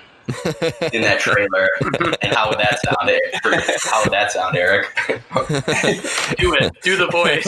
[0.91, 1.69] in that trailer?
[2.21, 3.09] and how would that sound?
[3.09, 3.79] Eric?
[3.83, 4.87] How would that sound, Eric?
[6.37, 6.73] Do it.
[6.81, 7.45] Do the voice.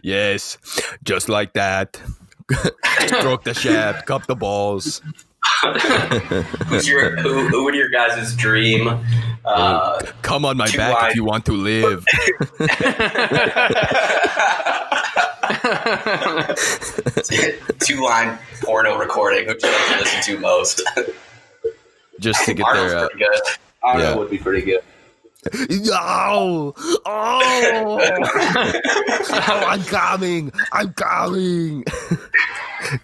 [0.02, 0.58] yes,
[1.04, 2.00] just like that.
[3.06, 5.00] Stroke the shaft, cup the balls.
[6.66, 8.88] Who's your who, who would your guys' dream?
[9.44, 12.04] Uh, Come on my back line- if you want to live.
[17.80, 20.82] two line porno recording, which you like to listen to most.
[22.20, 23.04] just to get Arnold's their.
[23.04, 23.40] Uh, pretty good.
[23.82, 24.16] Arnold Yeah.
[24.16, 24.80] would be pretty good.
[25.68, 26.74] Yo!
[26.76, 27.00] Oh!
[27.04, 27.98] oh!
[29.66, 30.52] I'm coming!
[30.72, 31.84] I'm coming!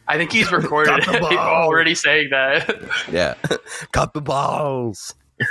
[0.09, 2.69] I think he's recorded Got the people already saying that.
[3.11, 3.35] Yeah,
[3.93, 5.15] cut the balls.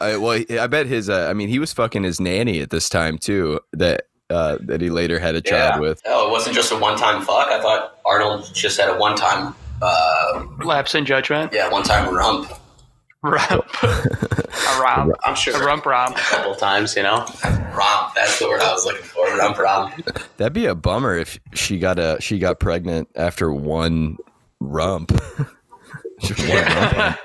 [0.00, 1.08] I, well, I bet his.
[1.10, 3.60] Uh, I mean, he was fucking his nanny at this time too.
[3.72, 5.80] That uh, that he later had a child Yeah.
[5.80, 6.00] with.
[6.06, 7.48] Oh, it wasn't just a one-time fuck.
[7.48, 11.52] I thought Arnold just had a one-time, uh, Lapse in judgment.
[11.52, 12.52] yeah, one-time rump.
[13.22, 13.66] Rump.
[13.82, 15.14] a rump.
[15.24, 16.16] I'm sure A rump romp.
[16.16, 17.26] a couple times, you know.
[17.74, 18.14] Romp.
[18.14, 19.26] That's the word I was looking for.
[19.36, 20.18] Rump romp.
[20.38, 24.16] That'd be a bummer if she got a she got pregnant after one
[24.60, 25.12] rump.
[26.20, 27.18] Just one rump hump.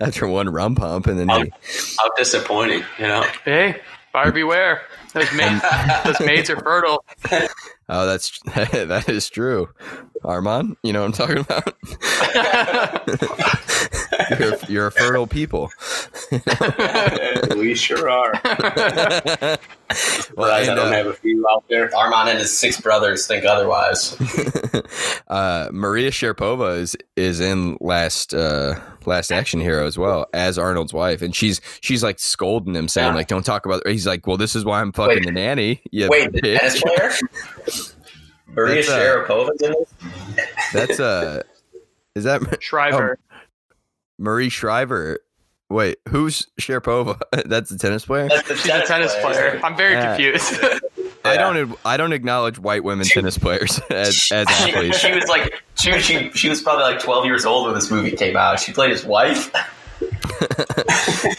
[0.00, 1.52] after one rump hump, and then he,
[1.98, 3.24] How disappointing, you know.
[3.44, 3.80] Hey,
[4.12, 4.82] buyer beware.
[5.14, 5.62] Those maids,
[6.04, 7.02] those maids are fertile.
[7.88, 9.68] oh, that's that is true.
[10.24, 11.74] Armand, you know what I'm talking about.
[14.40, 15.70] you're, you're a fertile people.
[17.56, 18.32] we sure are.
[20.36, 21.90] Well, Guys, I don't uh, have a few out there.
[21.96, 24.14] Armand and his six brothers think otherwise.
[25.28, 30.92] uh, Maria Sharapova is is in last uh, last action hero as well as Arnold's
[30.92, 33.14] wife, and she's she's like scolding him, saying Yeah.
[33.14, 35.24] like, "Don't talk about." He's like, "Well, this is why I'm fucking Wait.
[35.24, 37.12] the nanny." You Wait, the tennis player?
[38.66, 39.94] Maria That's, Sharapova's in this?
[40.72, 41.42] That's uh,
[42.14, 43.18] is that Shriver.
[44.18, 45.20] Marie Shriver?
[45.70, 47.20] Wait, who's Sharapova?
[47.46, 48.28] That's the tennis player.
[48.28, 49.60] That's the She's a tennis player.
[49.62, 50.16] I'm very Yeah.
[50.16, 50.60] confused.
[51.24, 54.98] I don't I don't acknowledge white women tennis players as, as She, athletes.
[54.98, 58.12] she was like she, she she was probably like twelve years old when this movie
[58.12, 58.60] came out.
[58.60, 59.52] She played his wife.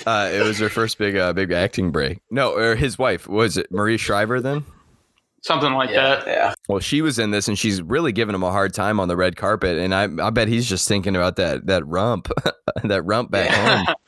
[0.05, 2.19] Uh, it was her first big uh, big acting break.
[2.29, 4.65] No, or his wife was it Marie Shriver then?
[5.41, 6.15] Something like Yeah.
[6.15, 6.27] that.
[6.27, 6.53] Yeah.
[6.67, 9.15] Well, she was in this, and she's really giving him a hard time on the
[9.15, 9.77] red carpet.
[9.77, 12.29] And I, I bet he's just thinking about that that rump,
[12.83, 13.95] that rump back home.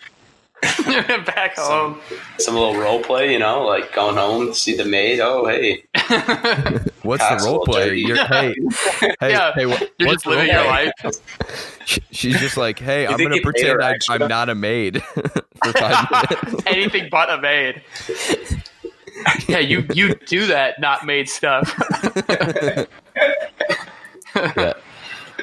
[1.26, 2.00] Back home.
[2.38, 5.20] Some little role play, you know, like going home, to see the maid.
[5.20, 5.84] Oh, hey.
[7.02, 7.94] What's the role player?
[7.94, 8.08] JD.
[8.08, 8.54] You're, hey,
[9.20, 10.92] hey, Yeah, hey, what, You're what's just living the your role life.
[11.00, 11.12] play?
[11.86, 16.08] She- She's just like, hey, I'm gonna pretend I, I'm not a maid for five
[16.12, 16.64] minutes.
[16.68, 17.82] Anything but a maid.
[19.48, 21.74] Yeah, you you do that, not made stuff.
[24.36, 24.74] yeah,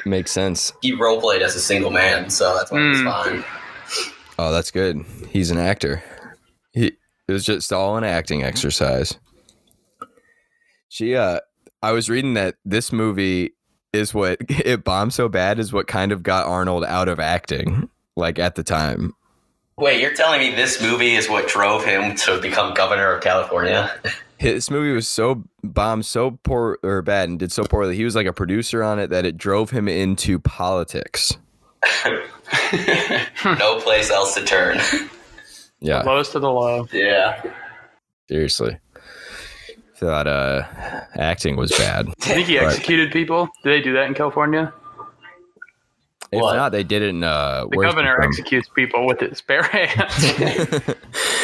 [0.05, 0.73] makes sense.
[0.81, 3.03] He role played as a single man, so that's why it's Mm.
[3.03, 3.45] fine.
[4.37, 5.03] Oh, that's good.
[5.29, 6.03] He's an actor.
[6.71, 9.17] He it was just all an acting exercise.
[10.87, 11.39] She uh
[11.81, 13.51] I was reading that this movie
[13.93, 17.89] is what it bombed so bad is what kind of got Arnold out of acting
[18.15, 19.13] like at the time.
[19.79, 23.89] Wait, you're telling me this movie is what drove him to become governor of California?
[24.39, 27.95] This movie was so bombed so poor or bad and did so poorly.
[27.95, 31.37] He was like a producer on it that it drove him into politics.
[33.45, 34.79] no place else to turn.
[35.81, 36.87] Yeah, Lowest to the low.
[36.91, 37.41] Yeah.
[38.27, 38.77] seriously.
[39.95, 40.63] Thought uh
[41.15, 42.07] acting was bad.
[42.09, 42.67] I think he Right.
[42.67, 43.47] executed people.
[43.63, 44.73] Do they do that in California?
[46.31, 46.55] If What?
[46.57, 48.25] not, they did it in uh The where's governor from?
[48.25, 50.13] executes people with his bare hands.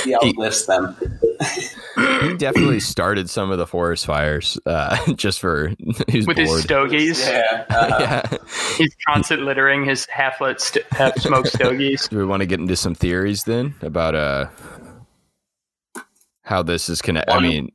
[0.03, 0.95] He outlifts them.
[2.29, 5.71] he definitely started some of the forest fires uh, just for
[6.07, 7.19] he's with his stogies.
[7.27, 7.65] Yeah.
[7.69, 8.37] Uh, yeah.
[8.77, 12.07] He's constant littering his half lit, st- half smoked stogies.
[12.07, 14.49] Do we want to get into some theories then about uh
[16.43, 17.33] how this is connected?
[17.33, 17.71] I mean,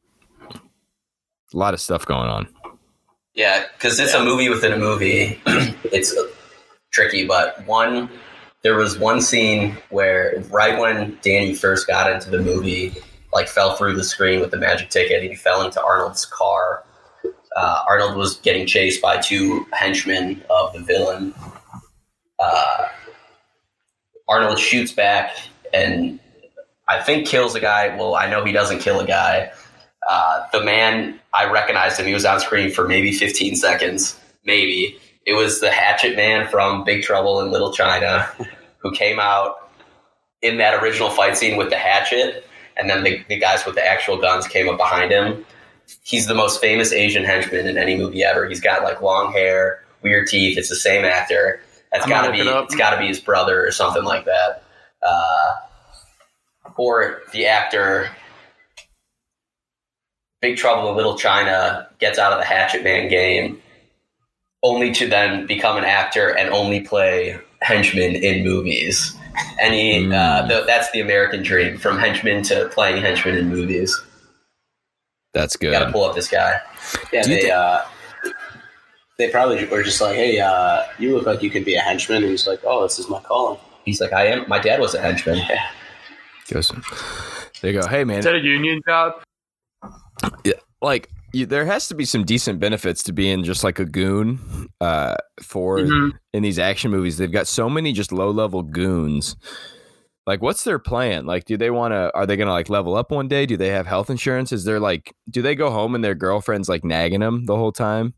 [0.52, 2.46] a lot of stuff going on.
[3.34, 5.40] Yeah, because it's a movie within a movie.
[5.46, 6.14] it's
[6.90, 8.10] tricky, but one,
[8.62, 12.94] there was one scene where right when Danny first got into the movie,
[13.32, 16.84] like fell through the screen with the magic ticket, he fell into Arnold's car.
[17.56, 21.34] Uh, Arnold was getting chased by two henchmen of the villain.
[22.38, 22.88] Uh,
[24.28, 25.36] Arnold shoots back
[25.72, 26.20] and
[26.88, 27.94] I think kills a guy.
[27.96, 29.52] Well, I know he doesn't kill a guy.
[30.08, 32.06] Uh, the man, I recognized him.
[32.06, 34.98] He was on screen for maybe 15 seconds, maybe.
[35.26, 38.28] It was the Hatchet Man from Big Trouble in Little China,
[38.78, 39.70] who came out
[40.42, 43.86] in that original fight scene with the hatchet, and then the, the guys with the
[43.86, 45.44] actual guns came up behind him.
[46.02, 48.48] He's the most famous Asian henchman in any movie ever.
[48.48, 50.56] He's got like long hair, weird teeth.
[50.56, 51.60] It's the same actor.
[51.92, 52.48] That's I'm got gonna be.
[52.48, 52.64] it.
[52.64, 54.62] It's got to be his brother or something like that.
[55.02, 55.56] Uh,
[56.76, 58.08] or the actor
[60.40, 63.60] Big Trouble in Little China gets out of the Hatchet Man game,
[64.62, 69.16] only to then become an actor and only play henchman in movies.
[69.60, 70.10] And he, uh,
[70.44, 70.48] Mm.
[70.48, 73.98] th- that's the American dream from henchman to playing henchman in movies.
[75.32, 75.70] That's good.
[75.72, 76.60] Got to pull up this guy.
[77.12, 77.80] yeah, Do they, thi- uh,
[79.18, 82.22] they probably were just like, "Hey, uh, you look like you can be a henchman,"
[82.22, 84.44] and he's like, "Oh, this is my calling." He's like, I am.
[84.48, 85.36] My dad was a henchman.
[85.38, 85.66] Yeah.
[86.50, 86.72] Goes,
[87.62, 89.12] they go, hey man, Is that a union job?
[90.44, 90.54] Yeah.
[90.82, 94.68] Like you, there has to be some decent benefits to being just like a goon
[94.80, 96.12] uh, for Mhm.
[96.32, 97.18] in these action movies.
[97.18, 99.36] They've got so many just low level goons.
[100.26, 101.26] Like, what's their plan?
[101.26, 102.10] Like, do they want to?
[102.14, 103.46] Are they gonna like level up one day?
[103.46, 104.52] Do they have health insurance?
[104.52, 107.72] Is there like, do they go home and their girlfriend's like nagging them the whole
[107.72, 108.14] time?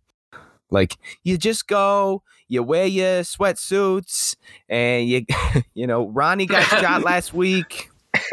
[0.70, 4.37] Like, you just go, you wear your sweatsuits,
[4.68, 5.25] and you,
[5.75, 7.88] you know, Ronnie got shot last week.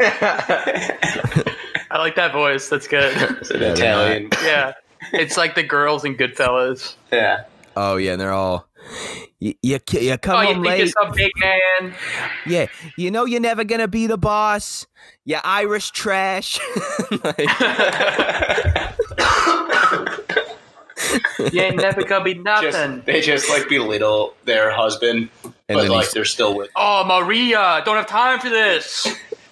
[1.90, 2.68] I like that voice.
[2.68, 3.12] That's good.
[3.40, 4.28] It's an Yeah, Italian.
[4.44, 4.72] yeah,
[5.12, 6.94] it's like the girls in Goodfellas.
[7.12, 7.44] Yeah.
[7.76, 8.68] Oh yeah, and they're all,
[9.38, 10.78] you, you, you come Oh, you home think late.
[10.78, 11.94] you're some big man?
[12.46, 14.86] Yeah, you know you're never gonna be the boss.
[15.24, 16.58] You Irish trash.
[17.24, 17.48] Like,
[21.52, 22.70] You ain't never gonna be nothing.
[22.70, 26.70] Just, they just like belittle their husband, and but like they're still with.
[26.76, 29.06] oh, Maria, don't have time for this.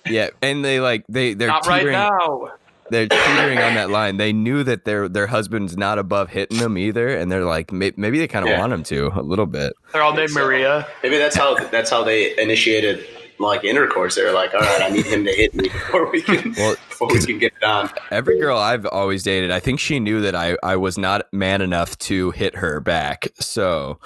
[0.06, 2.52] Yeah, and they like they they're Not right now.
[2.90, 4.16] they're teetering on that line.
[4.16, 7.92] They knew that their their husband's not above hitting them either, and they're like may,
[7.96, 8.58] maybe they kind of Yeah.
[8.60, 9.72] want him to a little bit.
[9.92, 10.86] They're all named So- Maria.
[11.02, 13.06] Maybe that's how that's how they initiated
[13.40, 14.16] like intercourse.
[14.16, 17.08] They're like, "All right, I need him to hit me before we can Well, before
[17.12, 20.34] we can get it on." every girl I've always dated, I think she knew that
[20.34, 23.98] I I was not man enough to hit her back, so.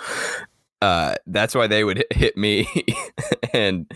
[0.82, 2.66] Uh, that's why they would hit- hit me,
[3.54, 3.86] and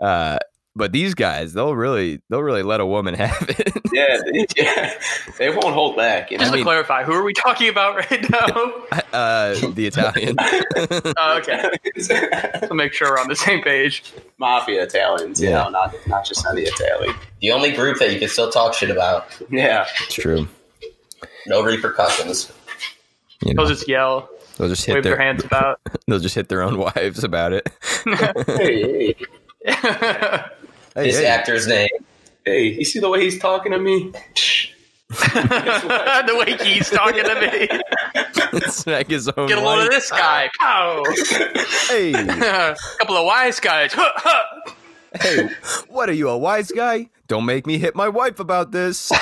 [0.00, 0.38] uh,
[0.76, 3.72] but these guys, they'll really, they'll really let a woman have it.
[3.92, 4.94] Yeah, they, yeah,
[5.38, 6.30] they won't hold back.
[6.30, 6.42] You know?
[6.44, 8.72] Just I mean- to clarify, who are we talking about right now?
[9.12, 10.36] uh, the Italian.
[10.38, 11.70] oh, okay,
[12.66, 14.02] to make sure we're on the same page.
[14.38, 15.64] Mafia Italians, you Yeah.
[15.64, 17.14] know, not not just any Italian.
[17.40, 19.26] The only group that you can still talk shit about.
[19.50, 20.48] Yeah, It's true.
[21.46, 22.52] No repercussions.
[23.42, 24.28] You know, They'll just yell,
[24.58, 25.80] they'll just hit wave their, their hands about.
[26.06, 27.68] they'll just hit their own wives about it.
[28.46, 29.14] hey,
[29.64, 30.44] hey,
[30.94, 31.26] Hey, This hey.
[31.26, 31.88] actor's name.
[32.44, 34.12] hey, you see the way he's talking to me?
[35.10, 38.60] the way he's talking to me.
[38.70, 40.48] Smack his own Get a load of this guy.
[40.60, 41.02] Pow.
[41.88, 43.92] Hey, a couple of wise guys.
[45.20, 45.48] hey,
[45.88, 47.08] what are you, a wise guy?
[47.28, 49.10] Don't make me hit my wife about this.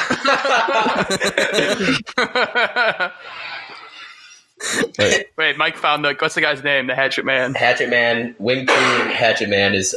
[5.39, 6.89] Wait, Mike found the what's the guy's name?
[6.89, 7.55] The Hatchet Man.
[7.55, 9.95] Hatchet Man, Wing Chun Hatchet Man is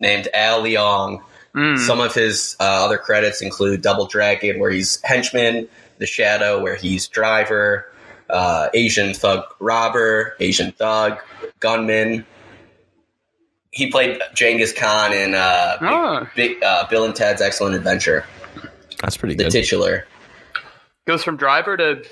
[0.00, 1.22] named Al Leong.
[1.54, 1.78] Mm.
[1.78, 6.76] Some of his uh, other credits include Double Dragon, where he's henchman, The Shadow, where
[6.76, 7.90] he's driver,
[8.28, 11.18] uh, Asian thug robber, Asian thug,
[11.58, 12.24] gunman.
[13.72, 16.30] He played Genghis Khan in uh, Big- Ah.
[16.34, 18.24] Big, uh, Bill and Ted's Excellent Adventure,
[19.00, 19.52] That's pretty the good.
[19.52, 20.06] The titular.
[21.06, 22.04] Goes from driver to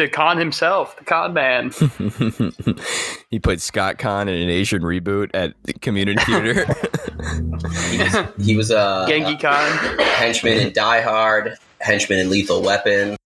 [0.00, 1.70] to Khan himself, the Con Man.
[3.30, 6.66] he played Scott Kahn in an Asian reboot at the community theater.
[7.90, 9.98] He was, he was a Genghis Khan.
[9.98, 13.16] henchman in Die Hard, henchman in Lethal Weapon,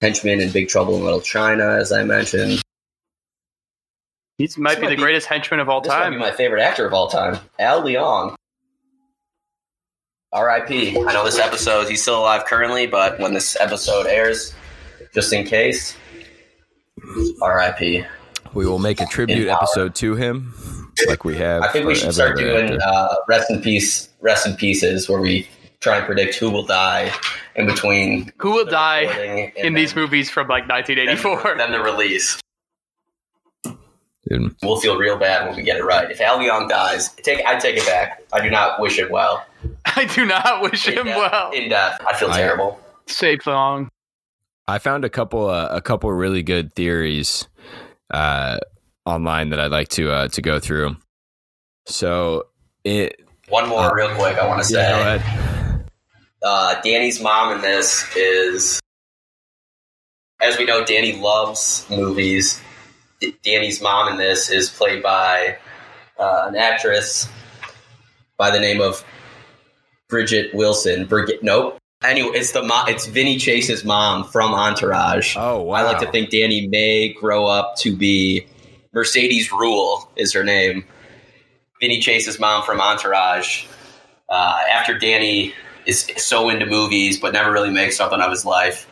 [0.00, 2.62] henchman in Big Trouble in Little China, as I mentioned.
[4.38, 6.18] He might This be the be- greatest henchman of all This might be time.
[6.18, 8.34] my favorite actor of all time, Al Leong.
[10.32, 10.98] R.I.P.
[10.98, 14.52] I know this episode, he's still alive currently, but when this episode airs,
[15.14, 15.96] just in case,
[17.40, 18.04] R.I.P.
[18.54, 20.52] we will make a tribute episode to him,
[21.06, 21.62] like we have.
[21.62, 25.48] I think we should start doing uh, rest in peace, rest in pieces, where we
[25.80, 27.12] try and predict who will die
[27.56, 31.56] in between Who will die recording and in these movies from like 1984?
[31.58, 32.40] Then the release.
[34.28, 36.10] Dude, We'll feel real bad when we get it right.
[36.10, 38.22] If Al Leong dies, take I take it back.
[38.32, 39.44] I do not wish him well.
[39.84, 41.50] I do not wish In him death- well.
[41.52, 42.80] In death, I feel I- terrible.
[43.06, 43.90] Safe long.
[44.66, 47.48] I found a couple uh, a couple really good theories
[48.10, 48.58] uh,
[49.04, 50.96] online that I'd like to uh, to go through.
[51.86, 52.46] So
[52.84, 54.38] it One more, Uh, real quick.
[54.38, 55.90] I want to say, yeah, go ahead.
[56.42, 58.80] uh, Danny's mom in this is,
[60.40, 62.60] as we know, Danny loves movies.
[63.20, 65.58] D- Danny's mom in this is played by
[66.18, 67.28] uh, an actress
[68.38, 69.04] by the name of
[70.08, 71.04] Bridget Wilson.
[71.04, 71.78] Bridget, nope.
[72.04, 72.88] Anyway, it's the mom.
[72.88, 75.36] It's Vinny Chase's mom from Entourage.
[75.38, 75.76] Oh wow!
[75.76, 78.46] I like to think Danny may grow up to be
[78.92, 80.84] Mercedes Ruehl is her name.
[81.80, 83.66] Vinny Chase's mom from Entourage.
[84.28, 85.54] Uh, after Danny
[85.86, 88.88] is so into movies but never really makes something of his life,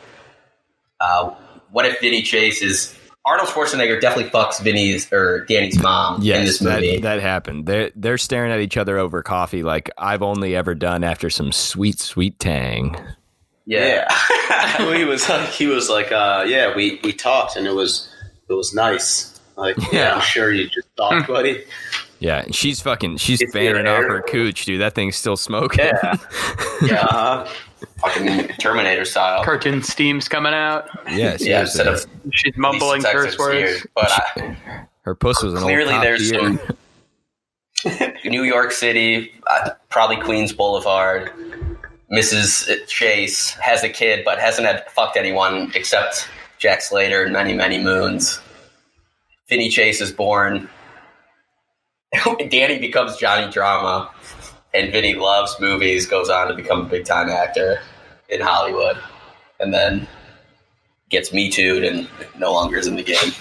[0.99, 1.29] uh,
[1.71, 6.61] what if Vinny Chase is Arnold Schwarzenegger definitely fucks Vinny's or Danny's mom in this
[6.61, 6.95] movie.
[6.97, 7.65] that that happened.
[7.65, 11.51] They're they're staring at each other over coffee like I've only ever done after some
[11.53, 12.95] sweet sweet tang.
[13.65, 14.07] yeah.
[14.79, 18.13] well, he was like, he was like, uh, yeah, we we talked, and it was
[18.49, 19.39] it was nice.
[19.55, 19.99] Like, Yeah.
[19.99, 21.63] yeah, I'm sure you just talked, buddy.
[22.19, 24.81] Yeah, and she's fucking she's It's fanning off her cooch, dude.
[24.81, 25.85] That thing's still smoking.
[25.85, 26.15] Yeah.
[26.81, 27.49] Yeah, Uh,
[28.03, 29.43] fucking Terminator style.
[29.43, 30.87] Cartoon steam's coming out.
[31.07, 32.11] yeah, Yeah, instead seriously.
[32.27, 33.55] of She's mumbling Lisa curse words.
[33.57, 34.57] here, But I,
[35.01, 36.59] her puss was an clearly old there's some
[38.25, 41.31] New York City, uh, probably Queens Boulevard.
[42.11, 42.87] Mrs.
[42.87, 46.27] Chase has a kid, but hasn't had fucked anyone except
[46.59, 48.39] Jack Slater in many, many moons.
[49.49, 50.69] Vinny Chase is born.
[52.49, 54.11] Danny becomes Johnny Drama,
[54.73, 56.05] and Vinny loves movies.
[56.05, 57.81] Goes on to become a big time actor
[58.29, 58.97] in Hollywood,
[59.59, 60.07] and then
[61.09, 62.07] gets me too'd and
[62.37, 63.31] no longer is in the game.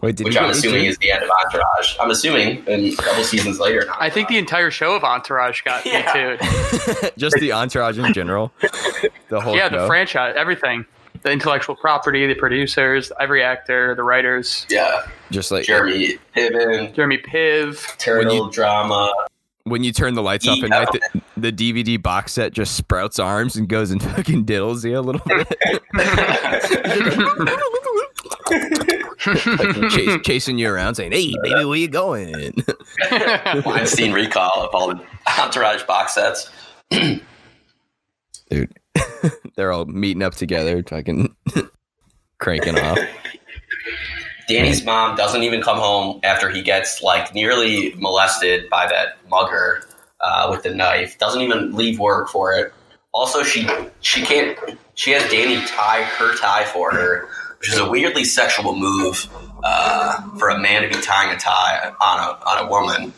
[0.00, 1.96] Wait, did Which I'm assuming Me is the end of Entourage.
[1.98, 3.86] I'm assuming, and a couple seasons later.
[3.98, 5.98] I think the entire show of Entourage got Yeah.
[5.98, 6.94] me too.
[7.00, 7.08] Too?
[7.16, 8.52] Just the entourage in general.
[9.28, 9.80] The whole Yeah, show.
[9.82, 10.84] the franchise, everything.
[11.22, 17.16] The intellectual property, the producers, every actor, the writers, yeah, Just like Jeremy Piven, Jeremy
[17.18, 17.96] Piv.
[17.96, 19.10] turtle drama.
[19.64, 23.18] When you turn the lights off at night, the, the DVD box set just sprouts
[23.18, 25.48] arms and goes and fucking diddles you a little bit.
[29.18, 32.54] Fucking chase, chasing you around saying, hey, baby, where you going?
[33.10, 35.02] I've seen recall of all the
[35.40, 36.50] Entourage box sets.
[36.90, 37.22] Dude,
[39.56, 41.34] they're all meeting up together, fucking
[42.38, 42.98] cranking off.
[44.48, 49.86] Danny's mom doesn't even come home after he gets like nearly molested by that mugger
[50.20, 51.18] uh, with the knife.
[51.18, 52.72] Doesn't even leave work for it.
[53.12, 53.68] Also, she
[54.00, 54.58] she can't.
[54.94, 57.28] She has Danny tie her tie for her,
[57.58, 59.28] which is a weirdly sexual move
[59.62, 63.12] uh, for a man to be tying a tie on a on a woman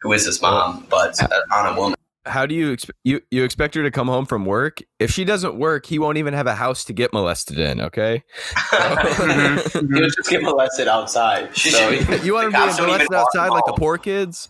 [0.00, 1.96] who is his mom, but uh, on a woman.
[2.30, 4.78] How do you, exp- you you expect her to come home from work?
[4.98, 7.80] If she doesn't work, he won't even have a house to get molested in.
[7.80, 8.22] Okay,
[8.70, 9.94] mm-hmm.
[9.94, 11.54] he was just get molested outside.
[11.56, 14.48] So you want him to cops be molested outside like the poor kids?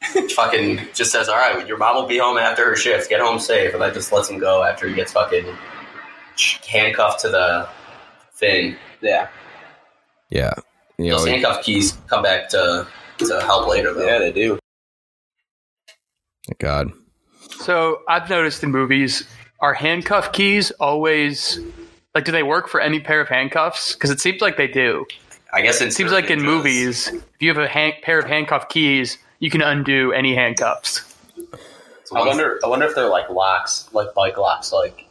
[0.34, 3.08] fucking just says, "All right, your mom will be home after her shift.
[3.08, 5.46] Get home safe," and that just lets him go after he gets fucking
[6.66, 7.68] handcuffed to the
[8.34, 8.76] thing.
[9.00, 9.28] yeah,
[10.30, 10.54] Yeah,
[10.98, 12.86] you know, Those handcuff keys come back to
[13.18, 14.06] to help later, though.
[14.06, 14.58] yeah, they do.
[16.58, 16.90] God,
[17.60, 19.28] So I've noticed in movies,
[19.60, 21.58] are handcuff keys always
[22.14, 22.24] like?
[22.24, 23.92] Do they work for any pair of handcuffs?
[23.94, 25.04] Because it seems like they do.
[25.52, 28.68] I guess It seems like in movies, if you have a hand, pair of handcuff
[28.68, 31.02] keys, you can undo any handcuffs.
[32.14, 32.58] I wonder.
[32.64, 34.72] I wonder if they're like locks, like bike locks.
[34.72, 35.04] Like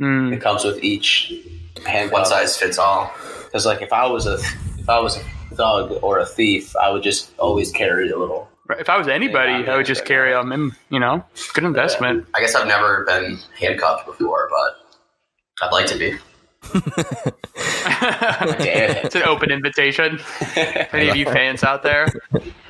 [0.00, 0.32] Hmm.
[0.32, 1.32] it comes with each
[1.86, 2.10] hand.
[2.10, 3.12] one size fits all.
[3.44, 4.34] Because like if I was a
[4.78, 5.20] if I was a
[5.54, 8.48] thug or a thief, I would just always carry a little.
[8.66, 10.52] Right, If I was anybody, Yeah, I would just carry them.
[10.52, 12.26] And you know, good investment.
[12.34, 16.14] I guess I've never been handcuffed before, but I'd like to be.
[18.06, 20.18] It's an open invitation.
[20.92, 22.08] Any of you fans out there?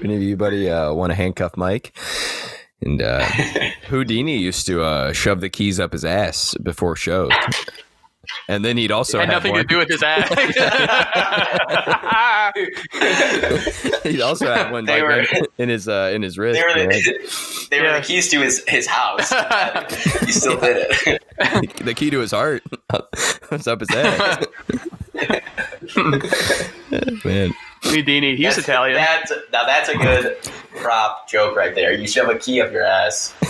[0.02, 1.96] any of you, buddy, uh, want to handcuff Mike?
[2.82, 3.24] And uh,
[3.88, 7.30] Houdini used to uh, shove the keys up his ass before shows,
[8.48, 9.66] and then he'd also Had have nothing to one.
[9.66, 10.28] do with his ass.
[14.04, 16.60] he'd also have one like, were- in- in his uh, in his wrist.
[16.60, 17.98] They were the, they were Yeah.
[18.00, 19.30] the keys to his his house.
[20.20, 21.22] he still did it.
[21.84, 22.62] the key to his heart.
[23.48, 24.46] What's up his ass?
[27.24, 28.96] Man, Houdini, he's That's- Italian.
[28.96, 30.36] That's, now that's a good
[30.76, 31.92] prop joke right there.
[31.92, 33.34] You shove a key up your ass.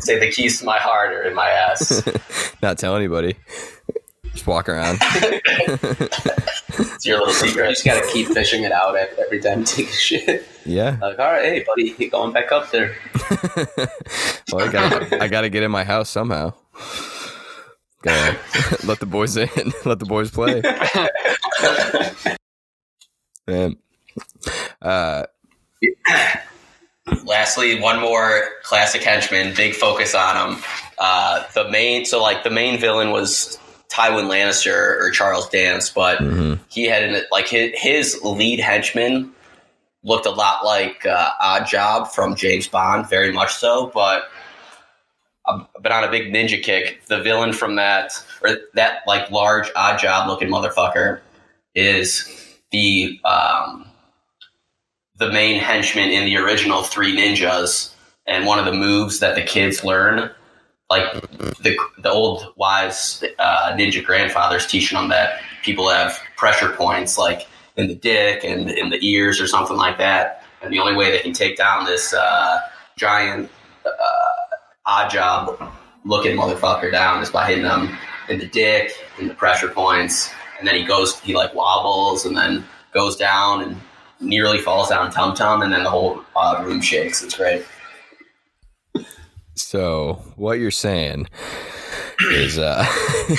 [0.00, 2.02] Say the keys to my heart are in my ass.
[2.62, 3.36] not tell anybody.
[4.32, 4.98] Just walk around.
[6.78, 7.64] It's your little secret.
[7.64, 10.46] You just gotta keep fishing it out every time you take a shit.
[10.64, 10.96] Yeah.
[11.00, 12.96] Like, all right, hey buddy, you going back up there?
[14.52, 16.54] well, I gotta, I gotta get in my house somehow.
[18.02, 18.38] Gotta
[18.86, 19.48] let the boys in.
[19.84, 20.62] Let the boys play.
[23.46, 23.76] Man.
[24.80, 25.26] Uh,
[27.24, 29.54] Lastly, one more classic henchman.
[29.54, 30.62] Big focus on him.
[30.98, 33.58] Uh, the main, so like the main villain was
[33.92, 36.58] Tywin Lannister or Charles Dance, but mhm.
[36.68, 39.32] he had an, like his, his lead henchman
[40.02, 43.90] looked a lot like uh, Oddjob from James Bond, very much so.
[43.92, 44.24] But
[45.46, 47.04] I've been on a big ninja kick.
[47.06, 48.12] The villain from that
[48.42, 51.20] or that like large Oddjob looking motherfucker
[51.74, 52.28] is
[52.70, 53.86] the um,
[55.16, 57.92] the main henchman in the original Three Ninjas,
[58.26, 60.30] and one of the moves that the kids learn.
[60.94, 61.06] Like
[61.64, 61.72] the
[62.04, 65.28] the old wise uh, ninja grandfathers teaching them that
[65.66, 67.40] people have pressure points, like
[67.76, 70.44] in the dick and in the ears or something like that.
[70.60, 72.60] And the only way they can take down this uh,
[72.96, 73.50] giant
[73.86, 75.72] uh, odd job
[76.04, 77.96] looking motherfucker down is by hitting them
[78.28, 82.36] in the dick, in the pressure points, and then he goes, he like wobbles, and
[82.36, 83.80] then goes down and
[84.20, 87.22] nearly falls down tum tum, and then the whole uh, room shakes.
[87.22, 87.64] It's great.
[89.54, 91.28] So what you're saying
[92.32, 92.84] is, uh,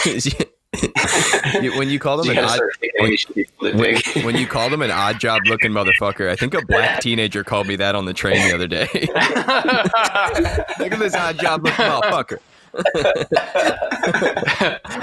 [1.78, 2.59] when you call them an odd,
[2.99, 6.36] when- he should be when, when you call them an odd job looking motherfucker, I
[6.36, 8.88] think a black teenager called me that on the train the other day.
[10.80, 12.38] Look at this odd job looking motherfucker.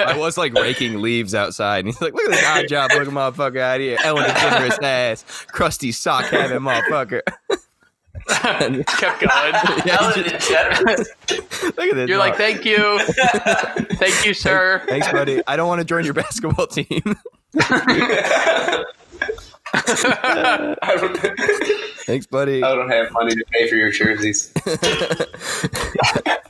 [0.02, 3.14] I was like raking leaves outside, and he's like, "Look at this odd job looking
[3.14, 7.22] motherfucker out here, Ellen DeGeneres ass, crusty sock having motherfucker."
[8.86, 9.54] Kept going.
[9.86, 11.10] Yeah, just-
[11.76, 12.08] look at this.
[12.08, 12.98] You're like, thank you,
[13.96, 14.82] thank you, sir.
[14.88, 15.42] Thanks, buddy.
[15.46, 17.02] I don't want to join your basketball team.
[19.74, 21.16] I don't,
[22.06, 22.62] Thanks, buddy.
[22.62, 24.52] I don't have money to pay for your jerseys.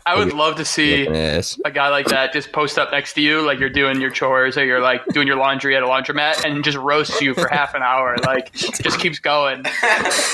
[0.06, 1.60] I would love to see Yes.
[1.64, 4.56] a guy like that just post up next to you, like you're doing your chores
[4.56, 7.74] or you're like doing your laundry at a laundromat, and just roasts you for half
[7.74, 8.16] an hour.
[8.24, 9.64] Like, just keeps going,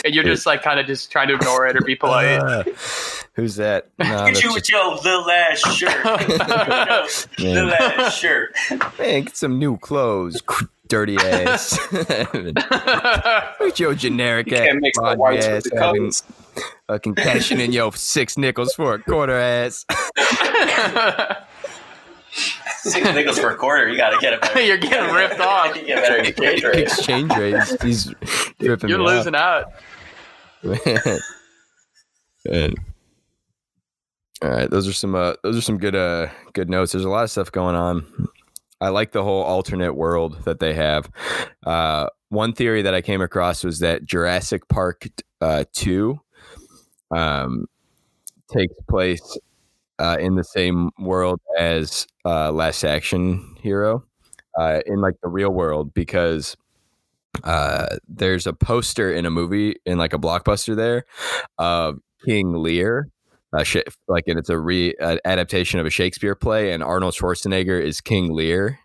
[0.04, 2.38] and you're just like kind of just trying to ignore it or be polite.
[2.40, 2.62] Uh,
[3.34, 3.88] who's that?
[3.98, 6.04] No, you just- your little ass shirt.
[7.38, 7.68] man.
[7.80, 8.54] ass shirt.
[8.98, 10.40] Man, get some new clothes,
[10.88, 11.78] dirty ass.
[13.60, 16.12] Look your generic ass, can't mix the broad whites ass the having
[16.88, 19.84] fucking cashing in your six nickels for a quarter ass.
[22.82, 23.88] Six nickels for a quarter.
[23.88, 24.40] You got to get it.
[24.42, 24.60] Better.
[24.60, 25.74] You're getting ripped off.
[25.74, 26.82] You get better exchange rate.
[26.84, 27.82] Exchange rates.
[27.82, 28.14] He's
[28.60, 29.72] ripping You're me losing out.
[30.64, 30.82] off.
[32.44, 32.74] Man.
[34.42, 36.92] All right, those are some uh, those are some good uh good notes.
[36.92, 38.28] There's a lot of stuff going on.
[38.80, 41.10] I like the whole alternate world that they have.
[41.64, 45.06] Uh, one theory that I came across was that Jurassic Park
[45.40, 46.20] uh, two
[47.10, 47.66] um,
[48.52, 49.38] takes place
[49.98, 54.04] uh, in the same world as uh, Last Action Hero
[54.58, 56.56] uh, in like the real world because
[57.44, 61.04] uh, there's a poster in a movie in like a blockbuster there
[61.58, 63.08] of King Lear.
[63.56, 63.64] Uh,
[64.08, 68.00] like and it's a re uh, adaptation of a Shakespeare play, and Arnold Schwarzenegger is
[68.00, 68.78] King Lear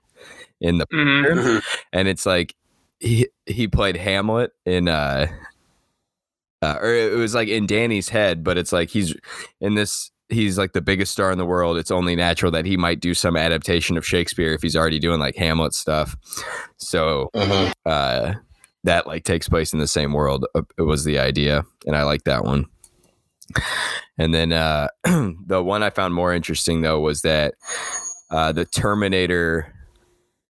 [0.61, 1.57] in the hmm
[1.93, 2.55] and it's like
[2.99, 5.27] he he played Hamlet in uh,
[6.61, 9.15] uh or it was like in Danny's head, but it's like he's
[9.59, 11.77] in this he's like the biggest star in the world.
[11.77, 15.19] It's only natural that he might do some adaptation of Shakespeare if he's already doing
[15.19, 16.15] like Hamlet stuff.
[16.77, 17.73] So Mhm.
[17.85, 18.33] uh
[18.83, 20.45] that like takes place in the same world.
[20.55, 22.65] Uh, It was the idea, and I like that one.
[24.17, 27.55] And then uh the one I found more interesting though was that
[28.29, 29.73] uh the Terminator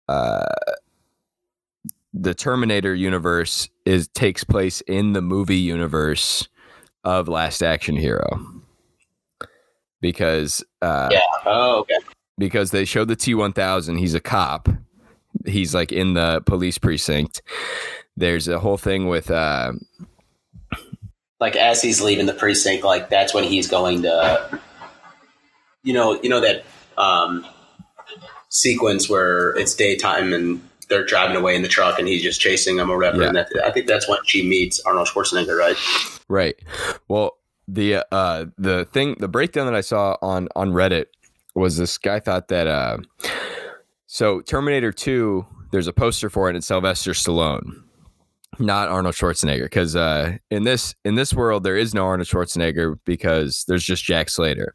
[0.07, 0.45] uh
[2.13, 6.47] the Terminator universe is takes place in the movie universe
[7.03, 8.27] of Last Action Hero.
[10.01, 11.19] Because uh Yeah.
[11.45, 11.97] Oh, okay.
[12.37, 14.67] because they showed the T1000, he's a cop.
[15.45, 17.41] He's like in the police precinct.
[18.17, 19.73] There's a whole thing with uh
[21.41, 24.59] Like as he's leaving the precinct, like that's when he's going to,
[25.83, 26.63] you know, you know that
[26.97, 27.45] um,
[28.49, 32.75] sequence where it's daytime and they're driving away in the truck and he's just chasing
[32.75, 33.21] them or whatever.
[33.21, 33.27] Yeah.
[33.29, 35.75] And that, I think that's when she meets Arnold Schwarzenegger, right?
[36.29, 36.55] Right.
[37.07, 37.37] Well,
[37.67, 41.05] the uh the thing the breakdown that I saw on on Reddit
[41.55, 42.97] was this guy thought that uh
[44.07, 47.83] so Terminator 2 there's a poster for it in Sylvester Stallone
[48.59, 52.95] not Arnold Schwarzenegger because uh in this in this world there is no Arnold Schwarzenegger
[53.05, 54.73] because there's just Jack Slater.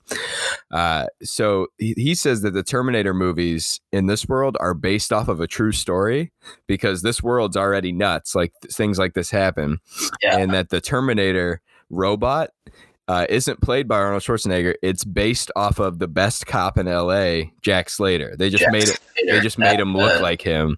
[0.71, 5.29] Uh so he, he says that the Terminator movies in this world are based off
[5.29, 6.33] of a true story
[6.67, 9.79] because this world's already nuts like th- things like this happen
[10.23, 10.39] Yeah.
[10.39, 11.61] and that the Terminator
[11.91, 12.51] robot
[13.09, 14.75] uh, isn't played by Arnold Schwarzenegger.
[14.83, 18.35] It's based off of the best cop in L.A., Jack Slater.
[18.37, 18.99] They just Jack made it.
[19.27, 20.77] They just made him look Uh, like him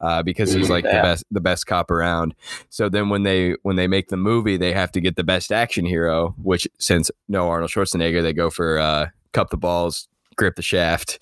[0.00, 2.34] uh, because he's like the best, the best cop around.
[2.68, 5.50] So then when they when they make the movie, they have to get the best
[5.52, 6.34] action hero.
[6.42, 11.18] Which since no Arnold Schwarzenegger, they go for uh, cup the balls, grip the shaft,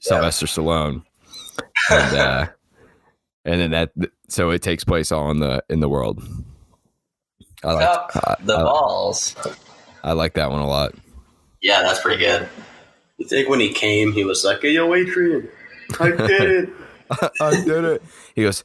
[0.00, 1.02] Sylvester Stallone,
[1.90, 2.46] and uh,
[3.44, 3.92] and then that
[4.28, 6.22] so it takes place all in the in the world.
[7.64, 9.34] I like Cup the I- balls.
[10.02, 10.94] I like that one a lot.
[11.62, 12.46] Yeah, that's pretty good.
[13.16, 15.48] You think when he came, he was like, hey, yo, Adrian,
[15.98, 16.68] I did it.
[17.40, 18.02] I did it.
[18.34, 18.64] He goes,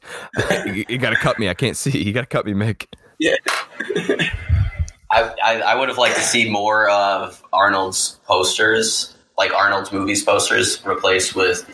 [0.66, 1.48] you, you got to cut me.
[1.48, 1.96] I can't see.
[2.02, 2.86] You got to cut me, Mick.
[3.18, 3.36] yeah.
[5.12, 10.22] I, I, I would have liked to see more of Arnold's posters, like Arnold's movies
[10.22, 11.68] posters, replaced with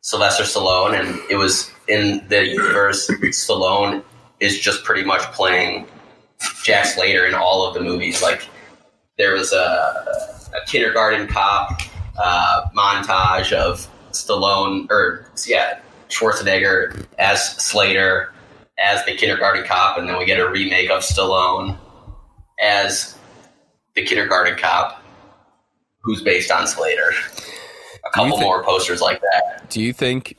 [0.00, 0.98] Sylvester Stallone.
[0.98, 4.02] And it was in the universe, Stallone
[4.40, 5.86] is just pretty much playing
[6.64, 8.22] Jack Slater in all of the movies.
[8.22, 8.48] Like,
[9.18, 9.56] there was a,
[10.54, 11.80] a kindergarten cop
[12.22, 18.32] uh, montage of Stallone, or yeah, Schwarzenegger as Slater,
[18.78, 21.78] as the kindergarten cop, and then we get a remake of Stallone
[22.60, 23.16] as
[23.94, 25.02] the kindergarten cop,
[26.00, 27.12] who's based on Slater.
[28.04, 29.68] A couple think- more posters like that.
[29.70, 30.36] Do you think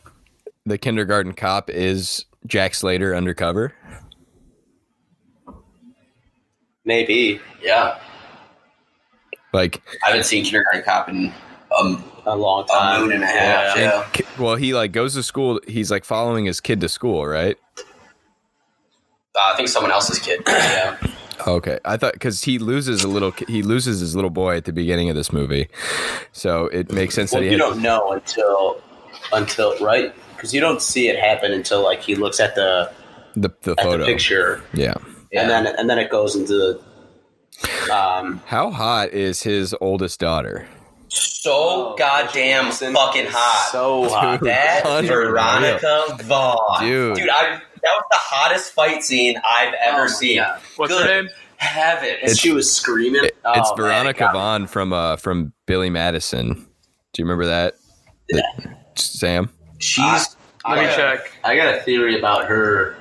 [0.66, 3.74] the kindergarten cop is Jack Slater undercover?
[6.86, 7.98] Maybe Yeah,
[9.54, 11.34] Like, I haven't seen kindergarten cop in
[11.80, 13.02] um, a long a time.
[13.02, 13.78] moon and a half.
[13.78, 15.60] Yeah, ki- well, he like goes to school.
[15.68, 17.58] He's like following his kid to school, right?
[19.36, 20.42] Uh, I think someone else's kid.
[20.48, 20.98] Yeah,
[21.48, 24.72] Okay, I thought because he loses a little, he loses his little boy at the
[24.74, 25.68] beginning of this movie,
[26.32, 28.82] so it makes sense Well, that he you had, don't know until
[29.34, 32.92] until right because you don't see it happen until like he looks at the
[33.36, 34.94] the the at the picture Yeah.
[35.34, 35.42] Yeah.
[35.42, 40.68] and then and then it goes into the um How hot is his oldest daughter?
[41.10, 43.70] so goddamn fucking hot.
[43.72, 44.50] so hot Dude.
[44.50, 45.30] That Unreal.
[45.30, 47.16] Veronica Vaughn, Dude.
[47.18, 50.38] dude, I, that was the hottest fight scene I've ever Oh seen.
[50.38, 50.60] God.
[50.78, 51.30] What's Good her name?
[51.58, 54.34] Heavens, and she was screaming It- Oh, it's man, Veronica it.
[54.34, 56.54] Vaughn from uh from Billy Madison.
[56.56, 57.76] Do you remember that?
[58.30, 58.44] The-
[58.96, 60.04] Sam, she's
[60.66, 61.32] I Let me got- check.
[61.44, 62.96] I got a theory about her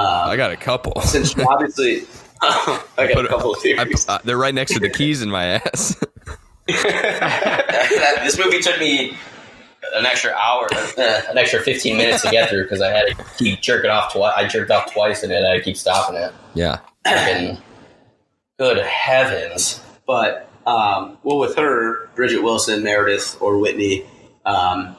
[0.00, 1.00] uh, I got a couple.
[1.02, 2.02] since obviously
[2.42, 2.82] I
[3.12, 5.44] got a couple of I, theories uh, they're right next to the keys in my
[5.44, 5.96] ass.
[6.66, 9.16] this movie took me
[9.94, 13.24] an extra hour, uh, an extra fifteen minutes to get through because I had to
[13.38, 14.34] keep jerking off twice.
[14.36, 15.44] I jerked off twice and it.
[15.44, 16.32] I had to keep stopping it.
[16.54, 16.78] yeah.
[18.58, 19.80] Good heavens!
[20.10, 24.04] but um, well with her Bridget Wilson Meredith or Whitney
[24.44, 24.96] um,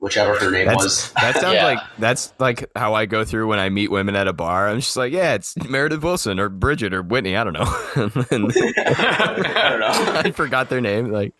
[0.00, 1.64] whichever her name That's, was that sounds Yeah.
[1.64, 4.68] like that's like how I go through when I meet women at a bar.
[4.68, 7.36] I'm just like, yeah, it's Meredith Wilson or Bridget or Whitney.
[7.36, 7.62] I don't know.
[8.30, 9.88] and I don't know
[10.24, 11.10] I forgot their name.
[11.10, 11.32] Like,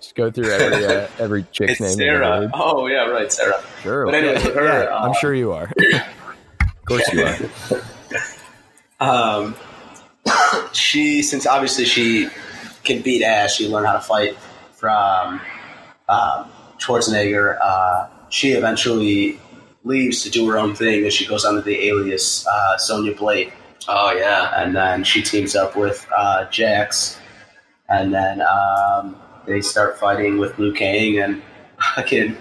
[0.00, 1.96] just go through every uh, every chick's it's name.
[1.96, 4.06] Sarah oh yeah right Sarah Sure.
[4.06, 5.72] But anyway, yeah, her, yeah, I'm uh, sure you are.
[6.60, 7.24] of course you
[9.00, 9.00] are.
[9.00, 9.54] um,
[10.72, 12.28] she since obviously she
[12.84, 14.36] can beat ass she learned how to fight
[14.72, 15.40] from
[16.08, 16.50] um,
[16.84, 19.38] Schwarzenegger uh, she eventually
[19.84, 23.52] leaves to do her own thing and she goes under the alias uh, Sonya Blade
[23.86, 27.18] Oh yeah, and then she teams up with uh, Jax,
[27.90, 29.14] and then um,
[29.46, 31.42] they start fighting with Liu Kang and
[31.94, 32.34] fucking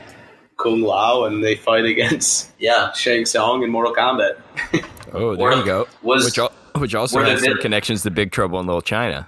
[0.55, 2.93] Kung Lao, and they fight against yeah.
[2.93, 4.37] Shang Tsung in Mortal Kombat.
[5.15, 5.85] Oh, there Were- you go.
[6.01, 9.27] Was Which al- which also has some vid- connections to Big Trouble in Little China.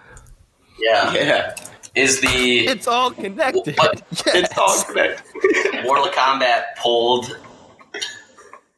[0.79, 1.55] yeah Yeah,
[1.95, 3.77] is the It's all connected.
[3.77, 4.01] What?
[4.27, 5.25] it's all connected.
[5.83, 7.37] Mortal Kombat pulled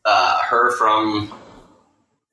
[0.05, 1.33] uh, her from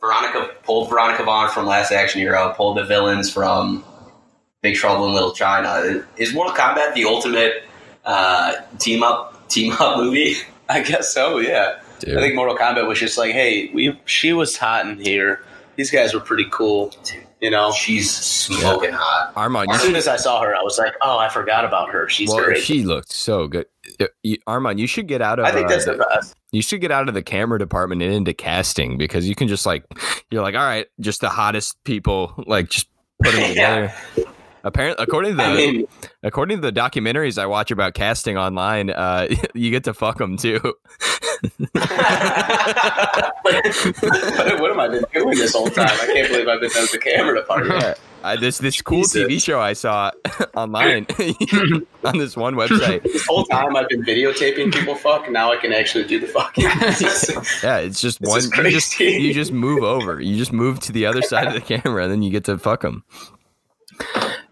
[0.01, 3.85] Veronica pulled Veronica Vaughn from Last Action Hero, pulled the villains from
[4.61, 6.05] Big Trouble in Little China.
[6.16, 7.64] Is Mortal Kombat the ultimate
[8.05, 10.37] uh, team up team up movie?
[10.68, 11.39] I guess so.
[11.39, 12.16] Yeah, Dude.
[12.16, 15.43] I think Mortal Kombat was just like, hey, we she was hot in here.
[15.76, 16.95] These guys were pretty cool.
[17.45, 19.34] You know, She's smoking hot.
[19.36, 22.09] Armand, as soon as I saw her, I was like, oh, I forgot about her.
[22.09, 22.62] She's well, great.
[22.62, 23.66] she looked so good.
[24.01, 24.07] Uh,
[24.47, 25.45] Armand, you should get out of.
[25.45, 26.34] I think uh, that's the- the best.
[26.53, 29.66] you should get out of the camera department and into casting because you can just
[29.66, 29.84] like
[30.30, 32.88] you're like all right just the hottest people like just
[33.22, 33.95] put them Yeah.
[34.64, 35.86] Apparently according to the I mean,
[36.22, 40.36] according to the documentaries i watch about casting online uh you get to fuck them
[40.36, 40.58] too
[41.54, 41.84] what,
[44.60, 45.88] what am I been doing this whole time?
[45.90, 47.82] I can't believe I've been with the camera department.
[47.82, 49.24] yeah I, this this cool Jesus.
[49.24, 50.10] tv show i saw
[50.56, 51.06] online
[52.04, 55.30] on this one website This whole time I've been videotaping people fuck.
[55.30, 56.64] Now I can actually do the fucking.
[56.64, 60.92] yeah it's just This one you just, you just move over you just move to
[60.92, 63.04] the other side of the camera and then you get to fuck them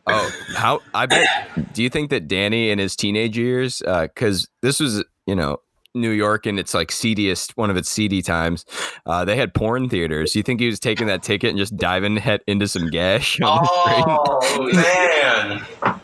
[0.07, 1.72] Oh, how I bet.
[1.74, 5.59] Do you think that Danny in his teenage years, because this was, you know,
[5.94, 8.64] New York and it's like seediest, one of its seedy times,
[9.07, 10.34] uh, they had porn theaters.
[10.34, 13.38] You think he was taking that ticket and just diving head into some gash?
[13.42, 14.74] on the screen?
[14.74, 16.00] Oh man,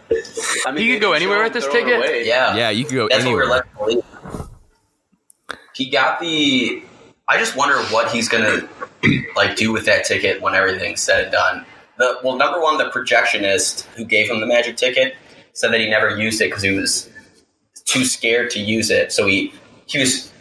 [0.67, 1.97] I He could go anywhere with this ticket?
[1.97, 2.27] away.
[2.27, 3.49] yeah, yeah, you could go That's anywhere.
[3.49, 4.05] what we're led.
[5.75, 6.83] He got the.
[7.29, 8.69] I just wonder what he's gonna
[9.37, 11.67] like do with that ticket when everything's said and done.
[11.99, 15.15] The well, number one, the projectionist who gave him the magic ticket
[15.53, 17.11] said that he never used it because he was
[17.85, 19.13] too scared to use it.
[19.13, 19.53] So he
[19.87, 20.33] he was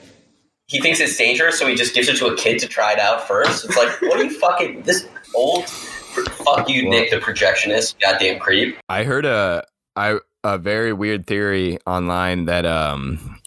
[0.67, 2.99] he thinks it's dangerous, so he just gives it to a kid to try it
[2.99, 3.65] out first.
[3.65, 5.67] It's like, what are you fucking this old?
[5.67, 8.77] Fuck you, Nick, the projectionist, goddamn creep.
[8.89, 9.63] I heard a
[9.95, 13.39] I a very weird theory online that um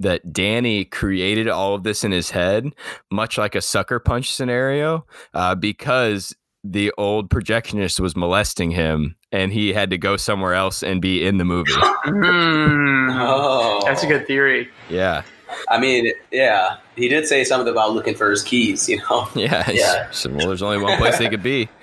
[0.00, 2.72] that Danny created all of this in his head,
[3.10, 9.52] much like a sucker punch scenario, uh, because the old projectionist was molesting him and
[9.52, 11.72] he had to go somewhere else and be in the movie.
[11.74, 13.10] Hmm.
[13.12, 14.68] Oh, That's a good theory.
[14.88, 15.22] Yeah.
[15.68, 18.88] I mean, yeah, he did say something about looking for his keys.
[18.88, 20.10] You know, Yeah, Yeah.
[20.10, 21.68] So, well, there's only one place they could be.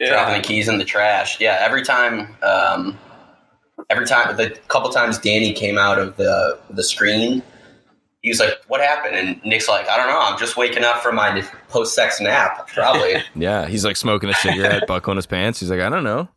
[0.00, 1.40] dropping the keys in the trash.
[1.40, 2.98] Yeah, every time, um,
[3.90, 7.42] every time, the couple times Danny came out of the the screen,
[8.24, 10.18] he was like, "What happened?" And Nick's like, "I don't know.
[10.18, 14.34] I'm just waking up from my post sex nap, probably." Yeah, he's like smoking a
[14.34, 15.60] cigarette, buckling his pants.
[15.60, 16.28] He's like, I don't know.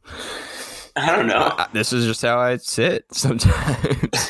[0.98, 1.54] I don't know.
[1.58, 4.30] I- This is just how I sit sometimes.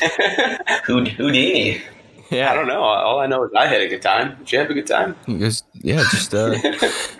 [0.86, 1.82] Houd- Houdini.
[2.30, 2.80] yeah, I don't know.
[2.82, 4.36] All I know is I had a good time.
[4.38, 5.16] Did you have a good time?
[5.26, 6.54] He goes, yeah, just uh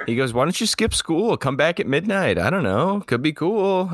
[0.06, 1.36] he goes, Why don't you skip school?
[1.36, 2.38] Come back at midnight.
[2.38, 3.02] I don't know.
[3.06, 3.90] Could be cool.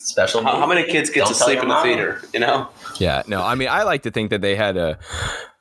[0.00, 0.42] Special.
[0.44, 1.82] How, how many kids get Don't to sleep in the mom.
[1.82, 2.22] theater?
[2.32, 2.68] You know,
[2.98, 4.98] Yeah, no, I mean I like to think that they had a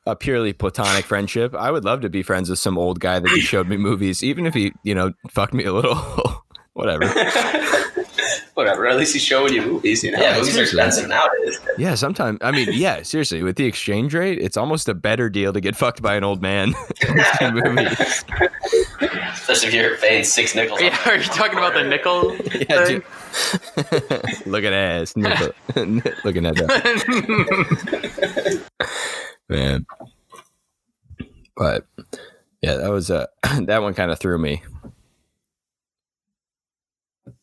[0.06, 1.54] a purely platonic friendship.
[1.56, 4.24] I would love to be friends with some old guy that just showed me movies,
[4.24, 5.96] even if he, you know, fucked me a little.
[6.74, 7.08] Whatever.
[8.54, 8.86] whatever.
[8.88, 10.04] At least he's showing you movies.
[10.04, 10.78] You know, Yeah, movies are seriously.
[10.80, 11.60] expensive nowadays.
[11.80, 15.52] Yeah, sometimes I mean, yeah, seriously, with the exchange rate, it's almost a better deal
[15.54, 16.76] to get fucked by an old man.
[19.34, 20.82] Especially if you're paying six nickels.
[20.82, 22.96] Yeah, are you talking about the nickel Yeah, thing?
[22.98, 23.04] dude.
[24.46, 25.16] Look at ass.
[25.16, 25.50] Nipple.
[26.24, 28.64] Looking at that.
[29.50, 29.86] Man.
[31.56, 31.86] But
[32.62, 33.26] yeah, that was uh
[33.62, 34.64] that one kind of threw me.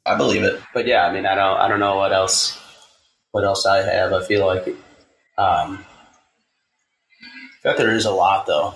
[0.07, 0.61] I believe it.
[0.74, 2.59] but yeah, I mean, I don't, I don't know what else,
[3.30, 4.12] what else I have.
[4.12, 4.66] I feel like,
[5.39, 5.82] um,
[7.22, 8.74] I bet there is a lot though,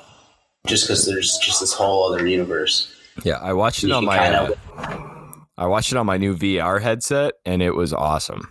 [0.67, 2.95] just because there's just this whole other universe.
[3.25, 5.18] Yeah, I watched it You on my kinda- uh,
[5.59, 8.49] I watched it on my new VR headset and it was awesome.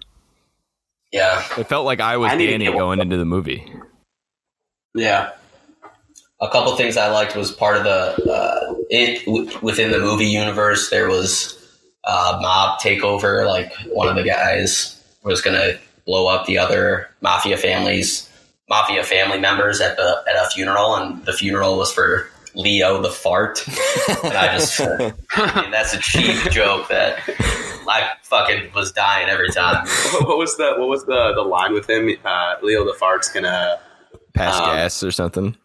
[1.14, 1.42] Yeah.
[1.58, 3.72] It felt like I was I Danny going into the movie.
[4.94, 5.32] Yeah,
[6.42, 10.26] A couple things I liked was part of the uh, it w- within the movie
[10.26, 10.90] universe.
[10.90, 11.56] There was
[12.04, 13.48] uh, mob takeover.
[13.48, 18.30] Like one of the guys was going to blow up the other mafia families,
[18.70, 22.28] mafia family members at the at a funeral, and the funeral was for
[22.58, 23.66] Leo the fart.
[24.24, 24.82] and I just,
[25.32, 27.20] I mean, that's a cheap joke that
[27.88, 29.88] I fucking was dying every time.
[30.22, 32.10] what was the what was the the line with him?
[32.26, 33.80] Uh, Leo the fart's gonna
[34.34, 35.56] Pass Um, gas or something.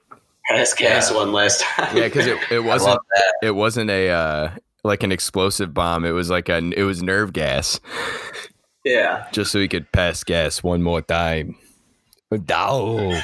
[0.49, 1.17] pass gas Yeah.
[1.17, 1.97] one last time.
[1.97, 3.01] Yeah, because it, it wasn't
[3.43, 4.51] it wasn't a uh,
[4.85, 6.05] like an explosive bomb.
[6.05, 7.81] It was like a it was nerve gas,
[8.85, 11.57] yeah, just so he could pass gas one more time.
[12.45, 13.21] Dow,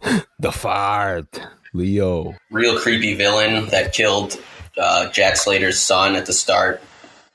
[0.38, 1.40] the fart,
[1.74, 2.34] Leo.
[2.50, 4.40] real creepy villain that killed
[4.78, 6.80] uh, Jack Slater's son at the start,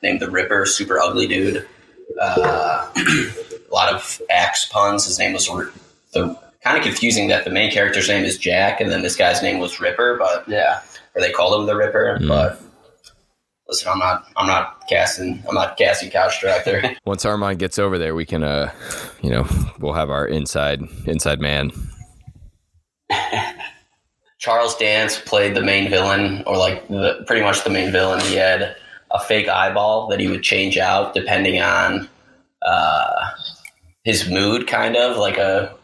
[0.02, 0.66] named the Ripper.
[0.66, 1.68] Super ugly dude.
[2.20, 5.06] Uh, a lot of axe puns.
[5.06, 5.48] His name was
[6.14, 9.42] the kind of confusing that the main character's name is Jack, and then this guy's
[9.42, 10.82] name was Ripper, but yeah.
[11.16, 12.18] or they called him the Ripper.
[12.22, 12.28] Mm.
[12.28, 12.62] But
[13.68, 14.26] listen, I'm not.
[14.36, 15.44] I'm not casting.
[15.48, 16.96] I'm not casting couch director.
[17.06, 18.72] Once Armand gets over there, we can, uh,
[19.22, 19.48] you know,
[19.80, 21.72] we'll have our inside inside man.
[24.40, 28.22] Charles Dance played the main villain, or like the, pretty much the main villain.
[28.22, 28.78] He had
[29.12, 32.08] a fake eyeball that he would change out depending on
[32.62, 33.32] uh,
[34.06, 35.76] his mood, kind of like a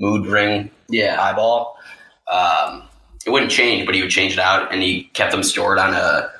[0.00, 1.76] mood ring Yeah, eyeball.
[2.30, 2.84] Um,
[3.26, 5.94] it wouldn't change, but he would change it out, and he kept them stored on
[5.94, 6.30] a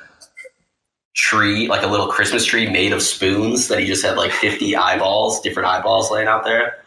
[1.15, 3.69] tree, like a little Christmas tree made of spoons.
[3.69, 6.79] That he just had like fifty eyeballs, different eyeballs laying out there.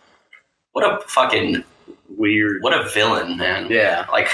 [0.72, 1.64] What a fucking
[2.10, 2.62] weird.
[2.62, 3.68] what a villain, man!
[3.70, 4.30] Yeah, like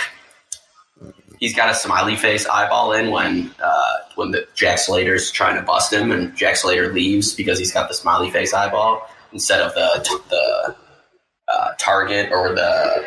[1.41, 5.61] he's got a smiley face eyeball in when uh, when the Jack Slater's trying to
[5.61, 9.73] bust him, and Jack Slater leaves because he's got the smiley face eyeball instead of
[9.73, 10.75] the the
[11.53, 13.05] uh, target or the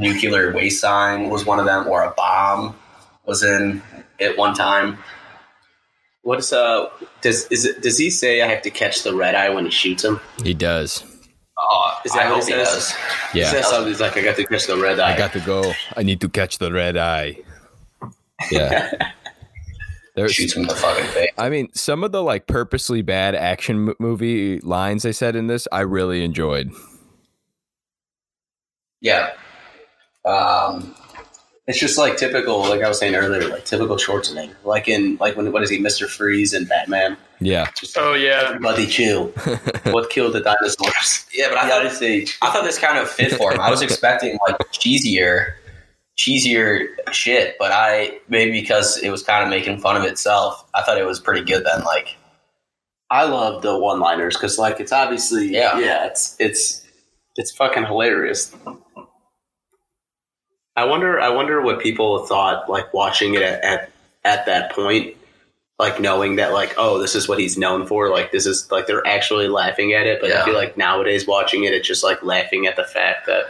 [0.00, 2.74] nuclear waste sign was one of them, or a bomb
[3.24, 3.80] was in
[4.18, 4.98] it one time.
[6.22, 6.88] What's uh?
[7.20, 7.82] Does is it?
[7.82, 10.20] Does he say I have to catch the red eye when he shoots him?
[10.42, 11.04] He does.
[11.58, 12.68] Oh, Is that I what hope he he says?
[12.74, 12.92] does.
[13.32, 15.14] He Yeah, says something like I got to catch the red eye.
[15.14, 15.72] I got to go.
[15.96, 17.36] I need to catch the red eye.
[18.50, 18.90] Yeah.
[20.16, 21.30] There's, Shoots him in the fucking face.
[21.38, 25.48] I mean, some of the like purposely bad action m- movie lines they said in
[25.48, 26.70] this, I really enjoyed.
[29.00, 29.30] Yeah.
[30.24, 30.94] Um,
[31.66, 34.54] It's just like typical, like I was saying earlier, like typical Schwarzenegger.
[34.64, 37.16] Like in like when what is he, Mister Freeze and Batman?
[37.40, 37.70] Yeah.
[37.74, 39.28] Just Oh yeah, everybody chill.
[39.84, 41.24] what killed the dinosaurs?
[41.32, 43.60] yeah, but I The thought Ice I thought this kind of fit for him.
[43.60, 45.54] I was expecting like cheesier,
[46.18, 50.82] cheesier shit, but I maybe because it was kind of making fun of itself, I
[50.82, 51.64] thought it was pretty good.
[51.64, 52.16] Then, like,
[53.10, 55.78] I love the one-liners because like it's obviously Yeah.
[55.78, 56.86] yeah it's it's
[57.36, 58.54] it's fucking hilarious.
[60.76, 63.90] I wonder I wonder what people thought like watching it at, at
[64.24, 65.16] at that point,
[65.78, 68.86] like knowing that like oh this is what he's known for like this is like
[68.86, 70.42] they're actually laughing at it, but Yeah.
[70.42, 73.44] I feel like nowadays watching it it's just like laughing at the fact that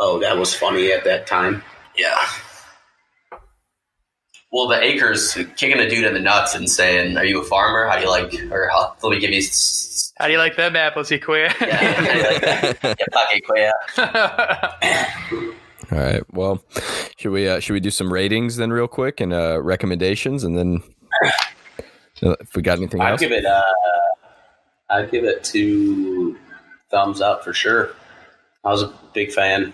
[0.00, 1.62] oh, that was funny at that time.
[1.96, 2.16] Yeah.
[4.50, 7.86] Well, the acres kicking a dude in the nuts and saying, "Are you a farmer?
[7.86, 9.40] How do you like?" Or how, let me give you.
[9.40, 11.52] s- How do you like them apples, you queer?
[11.60, 12.78] Yeah, how do you like that?
[12.98, 13.70] Yeah, paque quea.
[15.90, 16.22] All right.
[16.32, 16.62] Well,
[17.16, 20.56] should we uh, should we do some ratings then, real quick, and uh, recommendations, and
[20.56, 20.82] then
[22.22, 23.20] uh, if we got anything I'd else?
[23.20, 23.44] give it.
[23.44, 23.62] Uh,
[24.90, 26.36] I'd give it two
[26.90, 27.94] thumbs up for sure.
[28.64, 29.72] I was a big fan.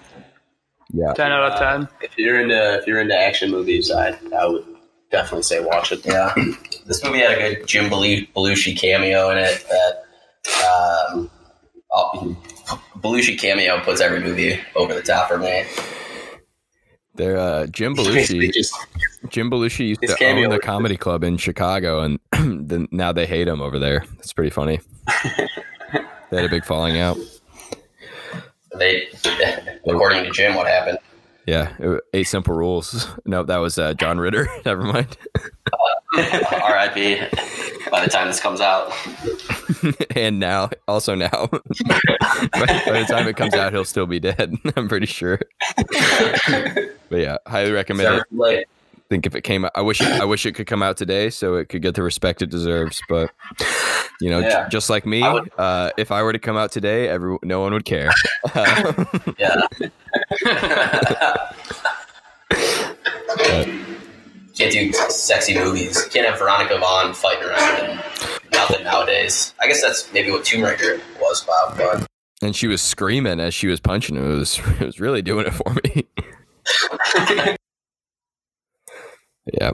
[0.93, 1.13] Yeah.
[1.13, 1.89] 10 out of 10.
[2.03, 4.65] If you're into if you're into action movies, I I would
[5.11, 6.05] definitely say watch it.
[6.05, 6.33] Yeah,
[6.87, 9.67] this movie had a good Jim Belushi cameo in it.
[9.69, 10.05] That
[10.65, 11.31] um,
[11.91, 12.37] oh,
[12.99, 15.65] Belushi cameo puts every movie over the top for me.
[17.15, 18.53] They're uh, Jim Belushi.
[18.53, 18.75] just
[19.29, 22.19] Jim Belushi used to own the comedy club in Chicago, and
[22.69, 24.05] then now they hate him over there.
[24.19, 24.81] It's pretty funny.
[26.31, 27.17] they had a big falling out.
[28.77, 29.07] They,
[29.87, 30.99] according to Jim, what happened?
[31.47, 33.07] Yeah, it- eight simple rules.
[33.27, 34.49] No, that was uh, John Ritter.
[34.65, 35.17] Never mind.
[36.17, 37.21] R.I.P.
[37.91, 38.93] By the time this comes out,
[40.17, 41.61] and now, also now, by,
[42.53, 44.55] by the time it comes out, he'll still be dead.
[44.77, 45.41] I'm pretty sure.
[45.77, 48.25] but yeah, highly recommend it.
[48.31, 48.69] Like,
[49.15, 51.31] think if it came out, I wish it, I wish it could come out today
[51.31, 53.01] so it could get the respect it deserves.
[53.09, 53.31] But
[54.21, 57.09] you know, j- just like me, would- uh, if I were to come out today,
[57.09, 58.11] every no one would care.
[59.39, 59.61] yeah.
[64.57, 66.05] Can't do sexy movies.
[66.07, 68.03] Can't have Veronica Vaughn fighting around and
[68.53, 69.55] nothing nowadays.
[69.61, 72.07] I guess that's maybe what Tomb Raider was about, but
[72.43, 74.29] and she was screaming as she was punching him.
[74.29, 76.09] It was it was really doing it for me.
[79.53, 79.73] yeah,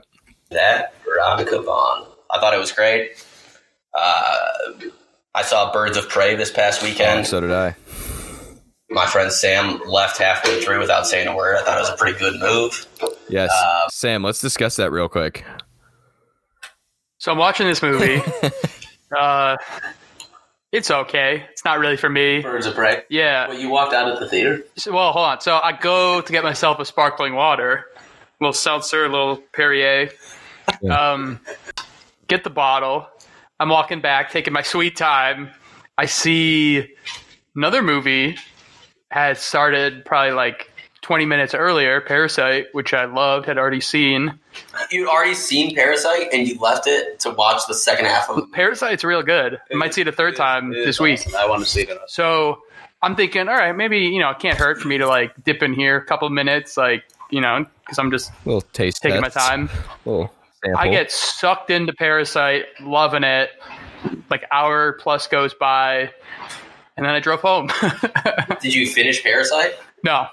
[0.51, 2.07] that Veronica Vaughn.
[2.31, 3.13] I thought it was great.
[3.97, 4.49] Uh,
[5.35, 7.27] I saw Birds of Prey this past weekend.
[7.27, 7.77] so did I.
[8.93, 11.57] My friend Sam left halfway through without saying a word.
[11.57, 12.87] I thought it was a pretty good move.
[13.29, 14.23] Yes, Uh, Sam.
[14.25, 15.45] Let's discuss that real quick.
[17.19, 18.21] So I'm watching this movie.
[19.17, 19.57] uh,
[20.73, 21.45] it's okay.
[21.51, 22.43] It's not really for me.
[22.43, 23.03] Birds of Prey.
[23.09, 23.49] Yeah.
[23.49, 24.63] Well, you walked out of the theater.
[24.77, 25.41] So, well, hold on.
[25.41, 27.90] So I go to get myself a sparkling water, a
[28.41, 30.11] little seltzer, a little Perrier.
[30.91, 31.41] Um,
[32.29, 33.07] get the bottle.
[33.59, 35.51] I'm walking back, taking my sweet time.
[35.99, 36.95] I see
[37.55, 38.37] another movie
[39.11, 40.71] had started probably like
[41.03, 44.39] 20 minutes earlier, Parasite, which I loved, had already seen.
[44.91, 48.53] You'd already seen Parasite and you left it to watch the second half of it.
[48.53, 49.59] Parasite's real good.
[49.71, 51.19] I might see it a third time It is this week.
[51.21, 51.35] awesome.
[51.37, 51.99] I want to see it.
[52.07, 52.63] So
[53.03, 55.63] I'm thinking, all right, maybe you know, it can't hurt for me to like dip
[55.63, 59.03] in here a couple minutes, like you know, because I'm just little taste.
[59.03, 59.69] taking my time.
[60.05, 60.33] Little
[60.65, 60.81] sample.
[60.81, 63.51] I get sucked into Parasite, loving it.
[64.31, 66.11] Like hour plus goes by,
[66.97, 67.71] and then I drove home.
[68.63, 69.75] Did you finish Parasite?
[70.05, 70.27] no,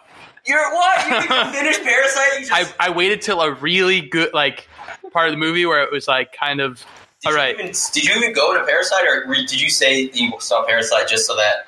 [0.46, 1.06] You're what?
[1.06, 2.40] You didn't finish Parasite?
[2.40, 4.68] You just, I, I waited till a really good like
[5.12, 6.86] part of the movie where it was like kind of
[7.24, 7.54] did all you.
[7.56, 11.08] Even, did you even go to Parasite, or were- did you say you saw Parasite
[11.10, 11.68] just so that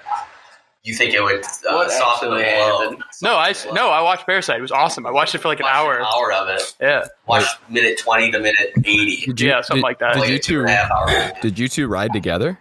[0.89, 2.95] you think it would uh, What soften the blow?
[3.21, 4.57] No, I no, I watched Parasite.
[4.57, 5.05] It was awesome.
[5.05, 5.97] I watched it for like an hour.
[5.97, 6.75] An hour of it.
[6.81, 9.23] Yeah, Watch minute twenty to minute eighty.
[9.27, 10.13] You, Yeah, something did, like that.
[10.15, 10.59] Did Like you two two?
[10.61, 11.31] and a half hour.
[11.41, 12.59] Did you two ride together?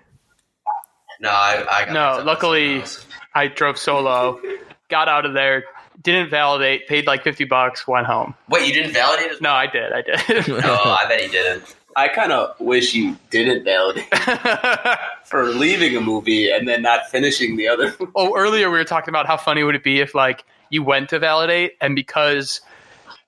[1.21, 3.05] No, I, I got No, luckily- with someone else.
[3.35, 4.41] I drove solo,
[4.89, 5.65] got out of there,
[6.03, 8.35] didn't validate, paid like fifty bucks, went home.
[8.49, 9.43] Wait, you didn't validate it?
[9.43, 9.93] No, I did.
[9.93, 10.49] I did.
[10.49, 11.75] No, I bet he didn't.
[11.97, 14.13] I kind of wish you didn't validate
[15.25, 17.95] for leaving a movie and then not finishing the other.
[18.15, 21.09] oh, earlier we were talking about how funny would it be if like you went
[21.11, 22.61] to validate and because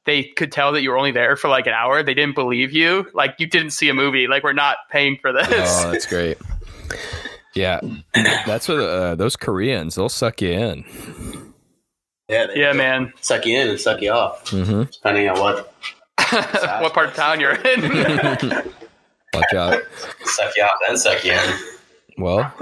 [0.04, 2.72] they could tell that you were only there for like an hour, they didn't believe
[2.72, 3.08] you.
[3.12, 4.26] Like you didn't see a movie.
[4.28, 5.46] Like we're not paying for this.
[5.50, 6.38] Oh, that's great.
[7.54, 7.80] Yeah,
[8.14, 9.96] that's what uh, those Koreans.
[9.96, 10.84] They'll suck you in.
[12.28, 13.12] Yeah, yeah, man.
[13.20, 15.74] Suck you in and suck you off, hmm depending on what.
[16.80, 17.82] What part of town you're in?
[19.34, 19.82] Watch out.
[20.24, 21.54] Suck you out, then suck you in.
[22.18, 22.52] Well,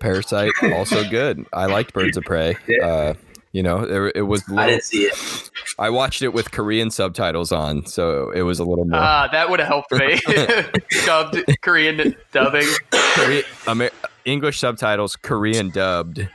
[0.00, 1.46] Parasite also good.
[1.52, 2.56] I liked Birds of Prey.
[2.82, 3.14] Uh,
[3.52, 4.42] you know, it, it was.
[4.48, 5.50] a I little- didn't see it.
[5.78, 8.98] I watched it with Korean subtitles on, so it was a little more.
[9.00, 10.18] Ah, that would have helped me.
[11.06, 12.66] Dubbed Korean dubbing.
[12.90, 13.90] Korean, Amer-
[14.24, 16.28] English subtitles, Korean dubbed.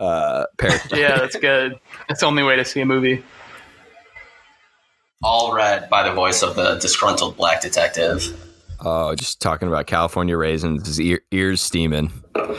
[0.00, 0.98] Uh, Parasite.
[0.98, 1.78] Yeah, that's good.
[2.08, 3.22] That's the only way to see a movie.
[5.22, 8.22] All read by the voice of the disgruntled black detective.
[8.80, 12.12] Oh, just talking about California raisins, his ear, ears steaming.
[12.36, 12.54] All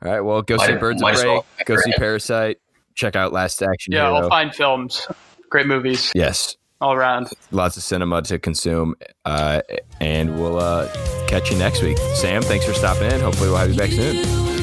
[0.00, 1.44] right, well, go see Might- Birds of Prey, well.
[1.66, 2.58] go see Parasite,
[2.94, 4.22] check out Last Action Yeah, Hero.
[4.22, 5.06] I'll find films.
[5.50, 7.28] Great movies yes, all around.
[7.50, 8.94] lots of cinema to consume,
[9.26, 9.60] uh,
[10.00, 10.88] and we'll uh,
[11.28, 11.98] catch you next week.
[12.14, 13.20] Sam, thanks for stopping in.
[13.20, 14.59] Hopefully, we'll have you back soon.